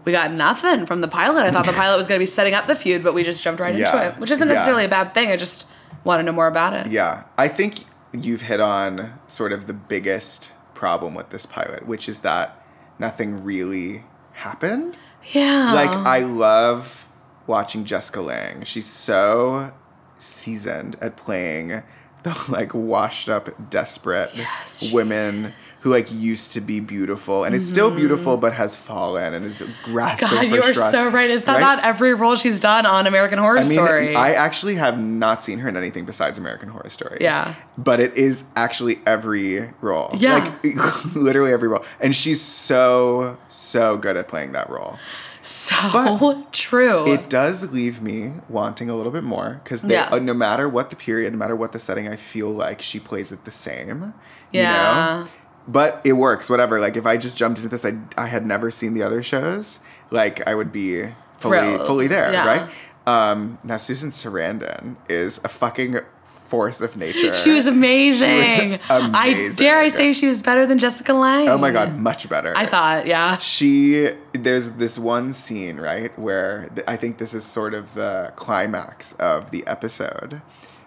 [0.06, 1.42] we got nothing from the pilot.
[1.42, 3.42] I thought the pilot was going to be setting up the feud, but we just
[3.42, 4.54] jumped right into it, which isn't Yeah.
[4.54, 5.30] necessarily a bad thing.
[5.30, 5.66] I just
[6.04, 6.86] want to know more about it.
[6.90, 12.08] Yeah, I think you've hit on sort of the biggest problem with this pilot, which
[12.08, 12.64] is that
[12.98, 14.98] nothing really happened.
[15.32, 15.72] Yeah.
[15.72, 17.08] Like I love
[17.46, 18.64] watching Jessica Lange.
[18.64, 19.72] She's so
[20.18, 21.82] seasoned at playing
[22.22, 25.52] the like washed up, desperate Yes, women
[25.82, 29.62] who like used to be beautiful and is still beautiful but has fallen and is
[29.84, 30.36] grasping Mm-hmm.
[30.36, 31.28] God, for you are so right.
[31.30, 31.60] Is that right?
[31.60, 34.14] not every role she's done on American Horror I mean, Story?
[34.16, 37.18] I actually have not seen her in anything besides American Horror Story.
[37.20, 37.54] Yeah.
[37.76, 40.10] But it is actually every role.
[40.14, 40.54] Yeah.
[40.62, 41.84] Like literally every role.
[42.00, 44.98] And she's so, so good at playing that role.
[45.42, 45.74] so
[46.20, 47.04] but true.
[47.08, 50.08] It does leave me wanting a little bit more because Yeah.
[50.12, 53.00] uh, no matter what the period, no matter what the setting, I feel like she
[53.00, 54.14] plays it the same.
[54.52, 55.24] You Yeah.
[55.24, 55.30] know?
[55.68, 56.80] But it works, whatever.
[56.80, 59.80] Like if I just jumped into this, I, I had never seen the other shows.
[60.10, 61.02] Like I would be
[61.38, 61.86] fully Thrilled.
[61.86, 62.46] fully there, Yeah.
[62.46, 62.70] right?
[63.06, 65.98] Um, now Susan Sarandon is a fucking
[66.44, 67.32] force of nature.
[67.34, 68.78] she was amazing.
[68.90, 69.64] I amazing.
[69.64, 71.48] dare I say she was better than Jessica Lange.
[71.48, 72.52] Oh my god, much better.
[72.56, 73.38] I thought, yeah.
[73.38, 78.32] she there's this one scene right where th- i think this is sort of the
[78.36, 80.40] climax of the episode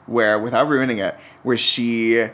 [0.08, 2.28] where without ruining it where she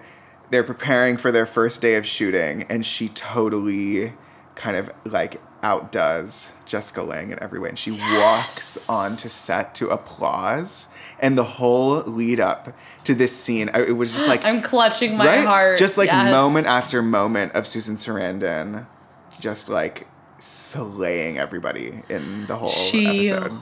[0.52, 4.14] they're preparing for their first day of shooting and she totally
[4.56, 9.88] kind of like outdoes jessica lange in every way and she walks onto set to
[9.90, 10.88] applause
[11.20, 15.26] and the whole lead up to this scene it was just like I'm clutching my
[15.26, 15.46] right?
[15.46, 15.80] heart.
[15.80, 16.32] Just like Yes.
[16.32, 18.86] moment after moment of Susan Sarandon,
[19.40, 20.08] just like
[20.40, 23.58] slaying everybody in the whole She episode.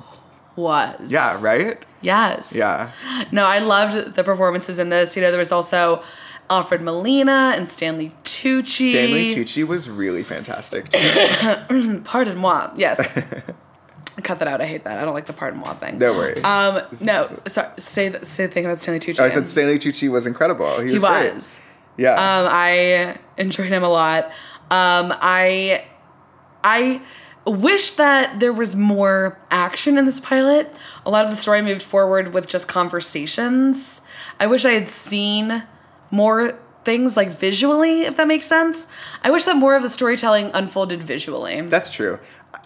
[0.56, 1.12] was.
[1.12, 1.78] Yeah, right?
[2.02, 2.54] Yes.
[2.56, 2.92] Yeah.
[3.32, 5.16] No, I loved the performances in this.
[5.16, 6.02] You know, there was also
[6.50, 8.92] Alfred Molina and Stanley Tucci.
[8.92, 10.90] Stanley Tucci was really fantastic.
[12.04, 12.72] Pardon moi.
[12.76, 13.00] Yes.
[14.24, 14.60] Cut that out.
[14.60, 15.00] I hate that.
[15.00, 15.98] I don't like the pardon moi thing.
[15.98, 16.44] No worries.
[16.44, 17.34] Um, no.
[17.48, 17.70] Sorry.
[17.78, 19.20] Say the, say the thing about Stanley Tucci.
[19.20, 20.82] I said Stanley Tucci was incredible.
[20.82, 21.02] He was.
[21.02, 21.62] he was.
[21.96, 22.14] Yeah.
[22.14, 24.26] Um, I enjoyed him a lot.
[24.72, 25.86] Um, I
[26.64, 27.02] I
[27.46, 30.74] wish that there was more action in this pilot.
[31.06, 34.02] A lot of the story moved forward with just conversations.
[34.40, 35.64] I wish I had seen
[36.12, 38.88] more things like visually, if that makes sense.
[39.24, 41.62] I wish that more of the storytelling unfolded visually.
[41.62, 42.20] That's true.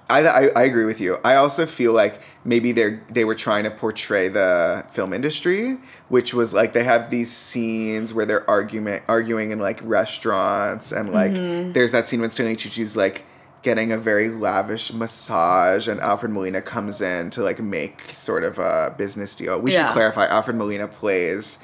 [0.10, 1.18] I, I, I agree with you.
[1.26, 5.78] I also feel like maybe they're they were trying to portray the film industry,
[6.10, 11.12] which was like they have these scenes where they're argument arguing in like restaurants and
[11.12, 11.72] like Mm-hmm.
[11.72, 13.24] there's that scene when Stanley Tucci's like
[13.62, 18.60] getting a very lavish massage and Alfred Molina comes in to like make sort of
[18.60, 19.60] a business deal.
[19.60, 21.60] We should clarify Alfred Molina plays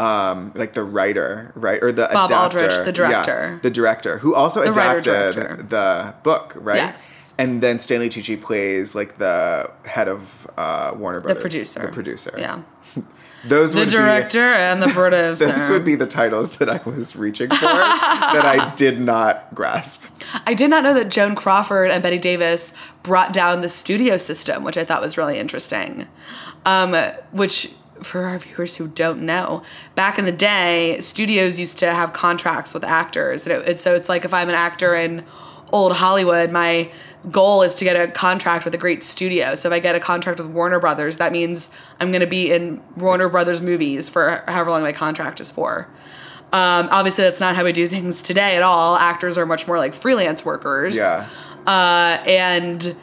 [0.00, 1.82] um like the writer, right?
[1.82, 2.58] Or the Bob adapter.
[2.64, 3.60] Aldrich, the Yeah, director.
[3.62, 6.76] the director who also The adapted the book, right?
[6.76, 7.34] Yes.
[7.38, 11.36] And then Stanley Tucci plays like the head of uh, Warner Brothers.
[11.38, 11.80] The producer.
[11.80, 12.34] The producer.
[12.36, 12.62] Yeah.
[13.48, 15.46] Those The would director and the Be, producer.
[15.46, 20.04] those would be the titles that I was reaching for that I did not grasp.
[20.44, 24.62] I did not know that Joan Crawford and Bette Davis brought down the studio system,
[24.62, 26.06] which I thought was really interesting.
[26.66, 26.94] Um,
[27.32, 27.72] which,
[28.02, 29.62] for our viewers who don't know,
[29.94, 33.46] back in the day, studios used to have contracts with actors.
[33.46, 35.24] And, it, and so it's like if I'm an actor in
[35.72, 36.90] old Hollywood, my
[37.30, 39.54] goal is to get a contract with a great studio.
[39.54, 41.70] So if I get a contract with Warner Brothers, that means
[42.00, 45.88] I'm going to be in Warner Brothers movies for however long my contract is for.
[46.52, 48.96] Um, obviously, that's not how we do things today at all.
[48.96, 50.96] Actors are much more like freelance workers.
[50.96, 51.28] Yeah.
[51.66, 52.96] Uh, and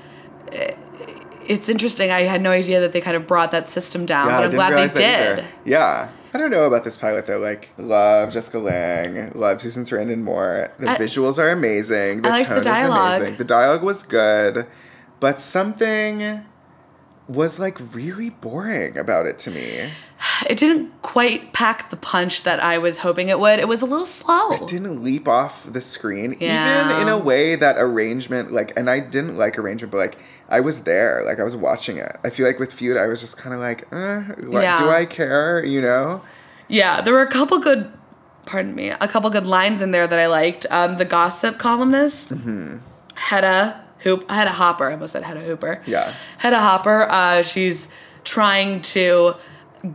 [1.48, 2.12] it's interesting.
[2.12, 4.52] I had no idea that they kind of brought that system down, Yeah, but I'm
[4.52, 5.46] glad they did.
[5.66, 6.10] Yeah.
[6.34, 7.40] I don't know about this pilot though.
[7.40, 10.72] Like, love Jessica Lange, love Susan Sarandon more.
[10.78, 12.22] The I- visuals are amazing.
[12.22, 13.14] The I liked the dialogue.
[13.14, 13.38] is amazing.
[13.38, 14.68] The dialogue was good,
[15.20, 16.42] but something
[17.28, 19.90] was like really boring about it to me.
[20.50, 23.60] It didn't quite pack the punch that I was hoping it would.
[23.60, 24.52] It was a little slow.
[24.52, 26.90] It didn't leap off the screen, Yeah.
[26.90, 30.18] even in a way that arrangement, like, and I didn't like arrangement, but like,
[30.50, 32.16] I was there, like, I was watching it.
[32.24, 34.78] I feel like with Feud, I was just kind of like, eh, what, Yeah.
[34.78, 35.64] do I care?
[35.66, 36.22] You know?
[36.70, 37.92] Yeah, there were a couple good,
[38.46, 40.66] pardon me, a couple good lines in there that I liked.
[40.70, 42.78] Um, the gossip columnist, Mm-hmm.
[43.16, 44.90] Hedda Hoop Hedda Hopper.
[44.90, 45.82] I almost said Hedda Hooper.
[45.88, 46.14] Yeah.
[46.38, 47.10] Hedda Hopper.
[47.10, 47.88] Uh, she's
[48.24, 49.36] trying to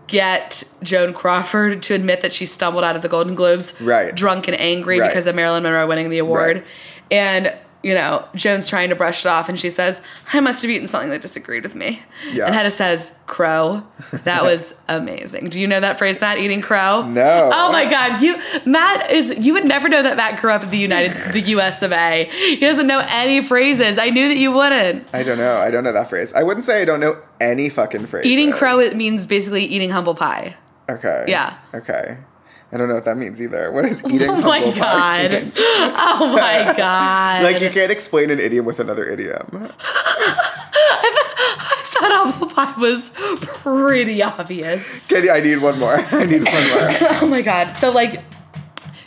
[0.06, 4.14] get Joan Crawford to admit that she stumbled out of the Golden Globes Right.
[4.14, 5.08] drunk and angry Right.
[5.08, 6.56] because of Marilyn Monroe winning the award.
[6.56, 6.64] Right.
[7.10, 10.00] And you know, Joan's trying to brush it off, and she says,
[10.32, 12.02] "I must have eaten something that disagreed with me."
[12.32, 12.46] Yeah.
[12.46, 13.84] And Hedda says, "Crow."
[14.24, 15.48] That was amazing.
[15.48, 16.38] Do you know that phrase, Matt?
[16.38, 17.02] Eating crow?
[17.02, 17.50] No.
[17.52, 19.34] Oh my God, you Matt is.
[19.38, 21.82] You would never know that Matt grew up in the United, the U.S.
[21.82, 22.28] of A.
[22.32, 23.98] He doesn't know any phrases.
[23.98, 25.08] I knew that you wouldn't.
[25.12, 25.56] I don't know.
[25.58, 26.32] I don't know that phrase.
[26.34, 28.26] I wouldn't say I don't know any fucking phrase.
[28.26, 30.56] Eating crow it means basically eating humble pie.
[30.90, 31.24] Okay.
[31.28, 31.58] Yeah.
[31.74, 32.18] Okay.
[32.72, 33.70] I don't know what that means either.
[33.70, 35.52] What is eating Oh my humble pie God.
[35.56, 37.44] Oh my God.
[37.44, 39.46] Like you can't explain an idiom with another idiom.
[39.52, 39.68] I
[41.90, 43.10] thought humble pie was
[43.42, 45.06] pretty obvious.
[45.08, 45.96] Can I need one more.
[45.96, 46.88] I need one more.
[47.20, 47.70] Oh my god.
[47.72, 48.22] So like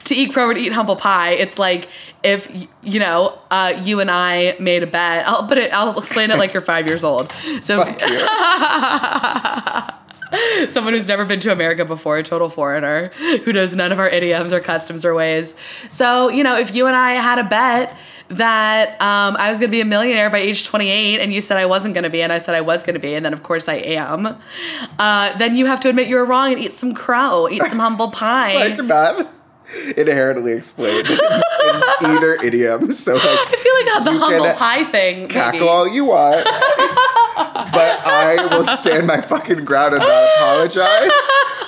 [0.06, 1.90] to eat crow or to eat humble pie, it's like
[2.24, 5.28] if you know, uh, you and I made a bet.
[5.28, 7.32] I'll put it I'll explain it like you're five years old.
[7.62, 9.96] So Fuck you.
[10.70, 13.10] someone who's never been to America before, a total foreigner,
[13.44, 15.56] who knows none of our idioms or customs or ways.
[15.90, 17.96] So, you know, if you and I had a bet
[18.30, 21.58] that um, I was going to be a millionaire by age 28 and you said
[21.58, 23.34] I wasn't going to be and I said I was going to be and then
[23.34, 24.42] of course I am,
[24.98, 27.80] uh, then you have to admit you were wrong and eat some crow, eat some
[27.80, 28.56] humble pie.
[28.56, 29.35] like not
[29.98, 31.20] inherently explained in
[32.02, 32.92] either idiom.
[32.92, 35.22] So like I feel like the humble pie thing.
[35.22, 35.34] maybe.
[35.34, 36.44] cackle all you want.
[36.46, 41.12] but I will stand my fucking ground and not apologize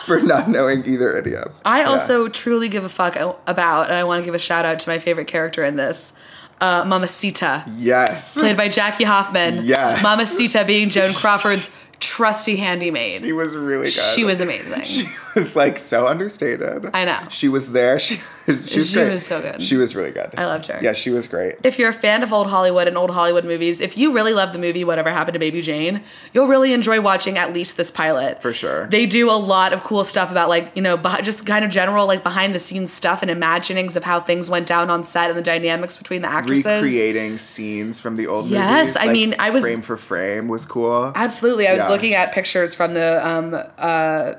[0.05, 1.51] for not knowing either idiom.
[1.65, 1.87] I Yeah.
[1.89, 4.89] also truly give a fuck about, and I want to give a shout out to
[4.89, 6.13] my favorite character in this,
[6.61, 7.63] uh, Mamacita.
[7.75, 8.37] Yes.
[8.37, 9.61] played by Jackie Hoffman.
[9.63, 10.01] Yes.
[10.01, 11.69] Mamacita being Joan Crawford's
[12.17, 13.19] trusty handymaid.
[13.21, 13.91] She was really good.
[14.15, 14.83] She was amazing.
[15.37, 16.89] She was like so understated.
[16.95, 17.19] I know.
[17.29, 17.99] She was there.
[17.99, 18.71] She was.
[18.71, 19.11] She was, She great.
[19.11, 19.61] was so good.
[19.61, 20.33] She was really good.
[20.35, 20.79] I loved her.
[20.81, 21.57] Yeah, she was great.
[21.63, 24.51] if you're a fan of old Hollywood and old Hollywood movies, if you really love
[24.51, 26.01] the movie Whatever Happened to Baby Jane,
[26.33, 28.41] you'll really enjoy watching at least this pilot.
[28.41, 28.87] For sure.
[28.87, 32.07] They do a lot of cool stuff about like, you know, just kind of general
[32.07, 35.37] like behind the scenes stuff and imaginings of how things went down on set and
[35.37, 36.65] the dynamics between the actresses.
[36.65, 38.97] Recreating scenes from the old Yes, movies.
[39.09, 41.11] I mean, I was- frame for frame was cool.
[41.13, 41.67] Absolutely.
[41.67, 41.89] I was Yeah.
[41.89, 44.33] looking at pictures from the um uh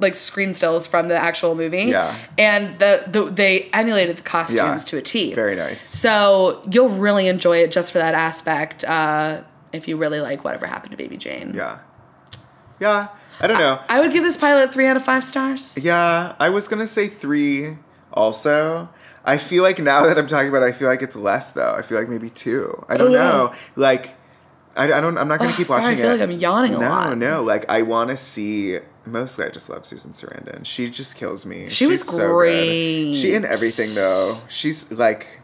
[0.00, 1.84] like screen stills from the actual movie.
[1.84, 2.16] Yeah.
[2.38, 4.76] And the, the they emulated the costumes Yeah.
[4.90, 5.34] to a T.
[5.34, 5.80] Very nice.
[5.80, 9.42] So you'll really enjoy it just for that aspect, uh,
[9.72, 11.52] if you really like whatever happened to Baby Jane.
[11.54, 11.78] Yeah.
[12.80, 13.08] Yeah.
[13.40, 13.80] I don't know.
[13.88, 15.78] I would give this pilot three out of five stars.
[15.80, 17.76] Yeah, I was gonna say three.
[18.12, 18.88] Also,
[19.24, 21.74] I feel like now that I'm talking about, it, I feel like it's less though.
[21.74, 22.84] I feel like maybe two.
[22.88, 23.12] I don't Ugh.
[23.14, 23.52] know.
[23.76, 24.16] Like,
[24.76, 25.18] I, I don't.
[25.18, 26.18] I'm not gonna Ugh, keep sorry, watching I feel it.
[26.18, 27.18] like I'm yawning a no, lot.
[27.18, 27.36] no.
[27.38, 27.42] No.
[27.42, 28.78] Like, I want to see.
[29.04, 30.64] Mostly, I just love Susan Sarandon.
[30.64, 31.68] She just kills me.
[31.68, 32.32] She was She's so good.
[32.34, 33.12] great.
[33.14, 34.38] She in everything though.
[34.48, 35.40] She's like,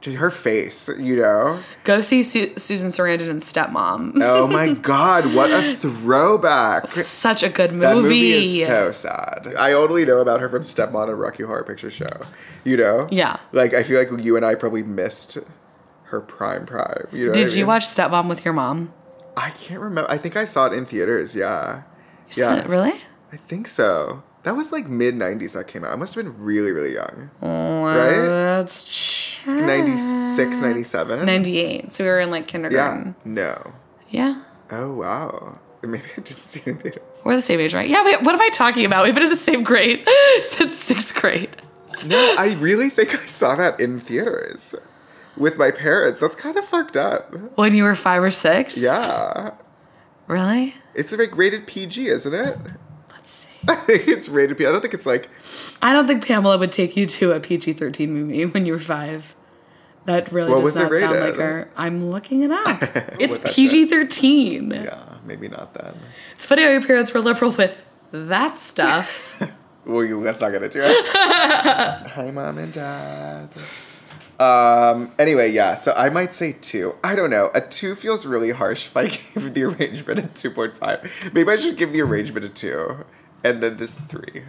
[0.00, 0.88] just her face.
[0.98, 1.60] You know.
[1.84, 4.20] Go see Su- Susan Sarandon and Stepmom.
[4.22, 5.34] Oh my God!
[5.34, 6.90] What a throwback.
[7.00, 7.84] Such a good movie.
[7.86, 9.54] That movie is so sad.
[9.58, 12.08] I only know about her from Stepmom and Rocky Horror Picture Show.
[12.64, 13.08] You know?
[13.10, 13.38] Yeah.
[13.52, 15.38] Like I feel like you and I probably missed
[16.10, 17.06] her prime prime.
[17.12, 17.32] You know?
[17.32, 17.68] I Did you mean?
[17.68, 18.92] watch Stepmom with your mom?
[19.36, 20.10] I can't remember.
[20.10, 21.34] I think I saw it in theaters.
[21.36, 21.82] Yeah.
[22.32, 22.64] You Yeah.
[22.66, 22.94] Really?
[23.32, 24.22] I think so.
[24.42, 25.92] That was like mid '90s that came out.
[25.92, 27.30] I must have been really, really young.
[27.40, 28.56] Well, Right?
[28.56, 28.84] That's
[29.42, 29.60] true.
[29.60, 31.26] 96, 97?
[31.26, 31.92] 98.
[31.92, 32.52] So we were in like Yeah.
[32.52, 33.14] kindergarten.
[33.24, 33.72] No.
[34.08, 34.42] Yeah.
[34.70, 35.58] Oh wow.
[35.82, 37.22] Maybe I didn't see it in theaters.
[37.24, 37.88] We're the same age, right?
[37.88, 39.04] Yeah, wait, what am I talking about?
[39.04, 40.06] We've been in the same grade
[40.42, 41.56] since sixth grade.
[42.04, 44.74] No, I really think I saw that in theaters
[45.40, 46.20] with my parents.
[46.20, 47.34] That's kind of fucked up.
[47.56, 48.80] When you were five or six?
[48.80, 49.52] Yeah.
[50.28, 50.74] Really?
[50.94, 52.58] It's like rated PG, isn't it?
[53.10, 53.50] Let's see.
[53.68, 54.68] I think it's rated PG.
[54.68, 55.28] I don't think it's like
[55.82, 58.78] I don't think Pamela would take you to a PG 13 movie when you were
[58.78, 59.34] five.
[60.04, 61.70] That really What does not sound like her.
[61.76, 62.82] I'm looking it up.
[63.20, 64.70] It's PG 13.
[64.70, 65.94] yeah, maybe not then.
[66.34, 69.40] It's funny how your parents were liberal with that stuff.
[69.84, 71.06] Well, you, let's not get into it.
[71.12, 73.50] Hi, mom and dad.
[74.40, 75.12] Um.
[75.18, 75.74] Anyway, yeah.
[75.74, 76.94] So I might say two.
[77.04, 77.50] I don't know.
[77.54, 81.30] A two feels really harsh if I gave the arrangement a two point five.
[81.34, 83.04] Maybe I should give the arrangement a two,
[83.44, 84.44] and then this three.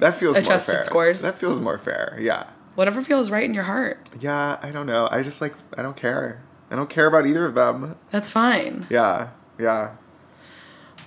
[0.00, 0.84] That feels Adjusted more fair.
[0.84, 1.22] scores.
[1.22, 2.18] That feels more fair.
[2.20, 2.50] Yeah.
[2.74, 3.98] Whatever feels right in your heart.
[4.20, 4.58] Yeah.
[4.62, 5.08] I don't know.
[5.10, 5.54] I just like.
[5.78, 6.42] I don't care.
[6.70, 7.96] I don't care about either of them.
[8.10, 8.86] That's fine.
[8.90, 9.28] Yeah.
[9.58, 9.94] Yeah.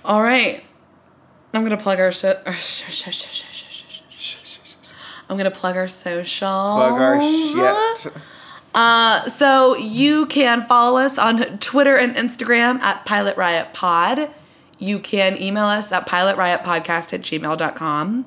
[0.04, 0.64] All right.
[1.52, 2.40] I'm going to plug our, shit.
[2.54, 3.44] sh- sh- sh-
[5.30, 6.48] I'm going to plug our social.
[6.48, 8.12] Plug our shit.
[8.74, 14.28] Uh, so you can follow us on Twitter and Instagram at Pilot Riot Pod.
[14.78, 18.26] You can email us at pilotriotpodcast at gmail.com.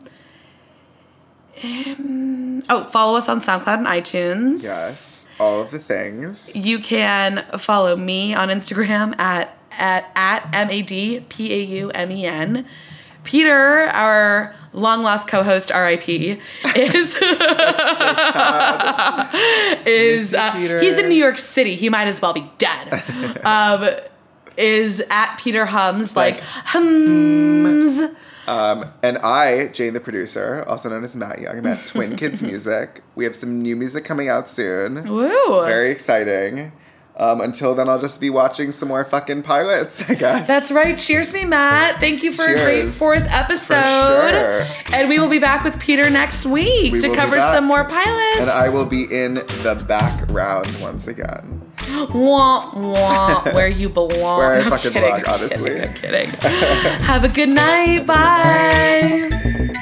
[1.63, 4.63] Um, oh, follow us on SoundCloud and iTunes.
[4.63, 5.27] Yes.
[5.39, 6.55] all of the things.
[6.55, 11.89] You can follow me on Instagram at at at m a d p a u
[11.91, 12.65] m e n.
[13.23, 16.39] Peter, our long lost co-host, R.I.P.
[16.75, 17.15] is
[19.85, 21.75] is Miss you, uh, he's in New York City.
[21.75, 23.03] He might as well be dead.
[23.45, 23.89] um,
[24.57, 27.99] is at Peter Hums like, Like, hums.
[28.45, 32.43] Um, and I, Jane the producer, also known as Matt Young, I'm at Twin Kids
[32.43, 33.01] Music.
[33.15, 35.07] We have some new music coming out soon.
[35.07, 35.63] Woo!
[35.63, 36.73] Very exciting.
[37.15, 40.47] Um, until then, I'll just be watching some more fucking pilots, I guess.
[40.47, 40.97] That's right.
[40.97, 41.99] Cheers, me, Matt.
[41.99, 44.31] Thank you for a great fourth episode.
[44.31, 44.67] sure.
[44.91, 48.39] And we will be back with Peter next week We to cover some more pilots.
[48.39, 51.61] and I will be in the background once again.
[52.13, 54.39] wah, wah, where you belong.
[54.39, 55.69] Where I I'm fucking belong, I'm honestly.
[55.69, 56.29] kidding, I'm kidding.
[56.31, 58.05] Have a good night.
[58.07, 59.72] Bye.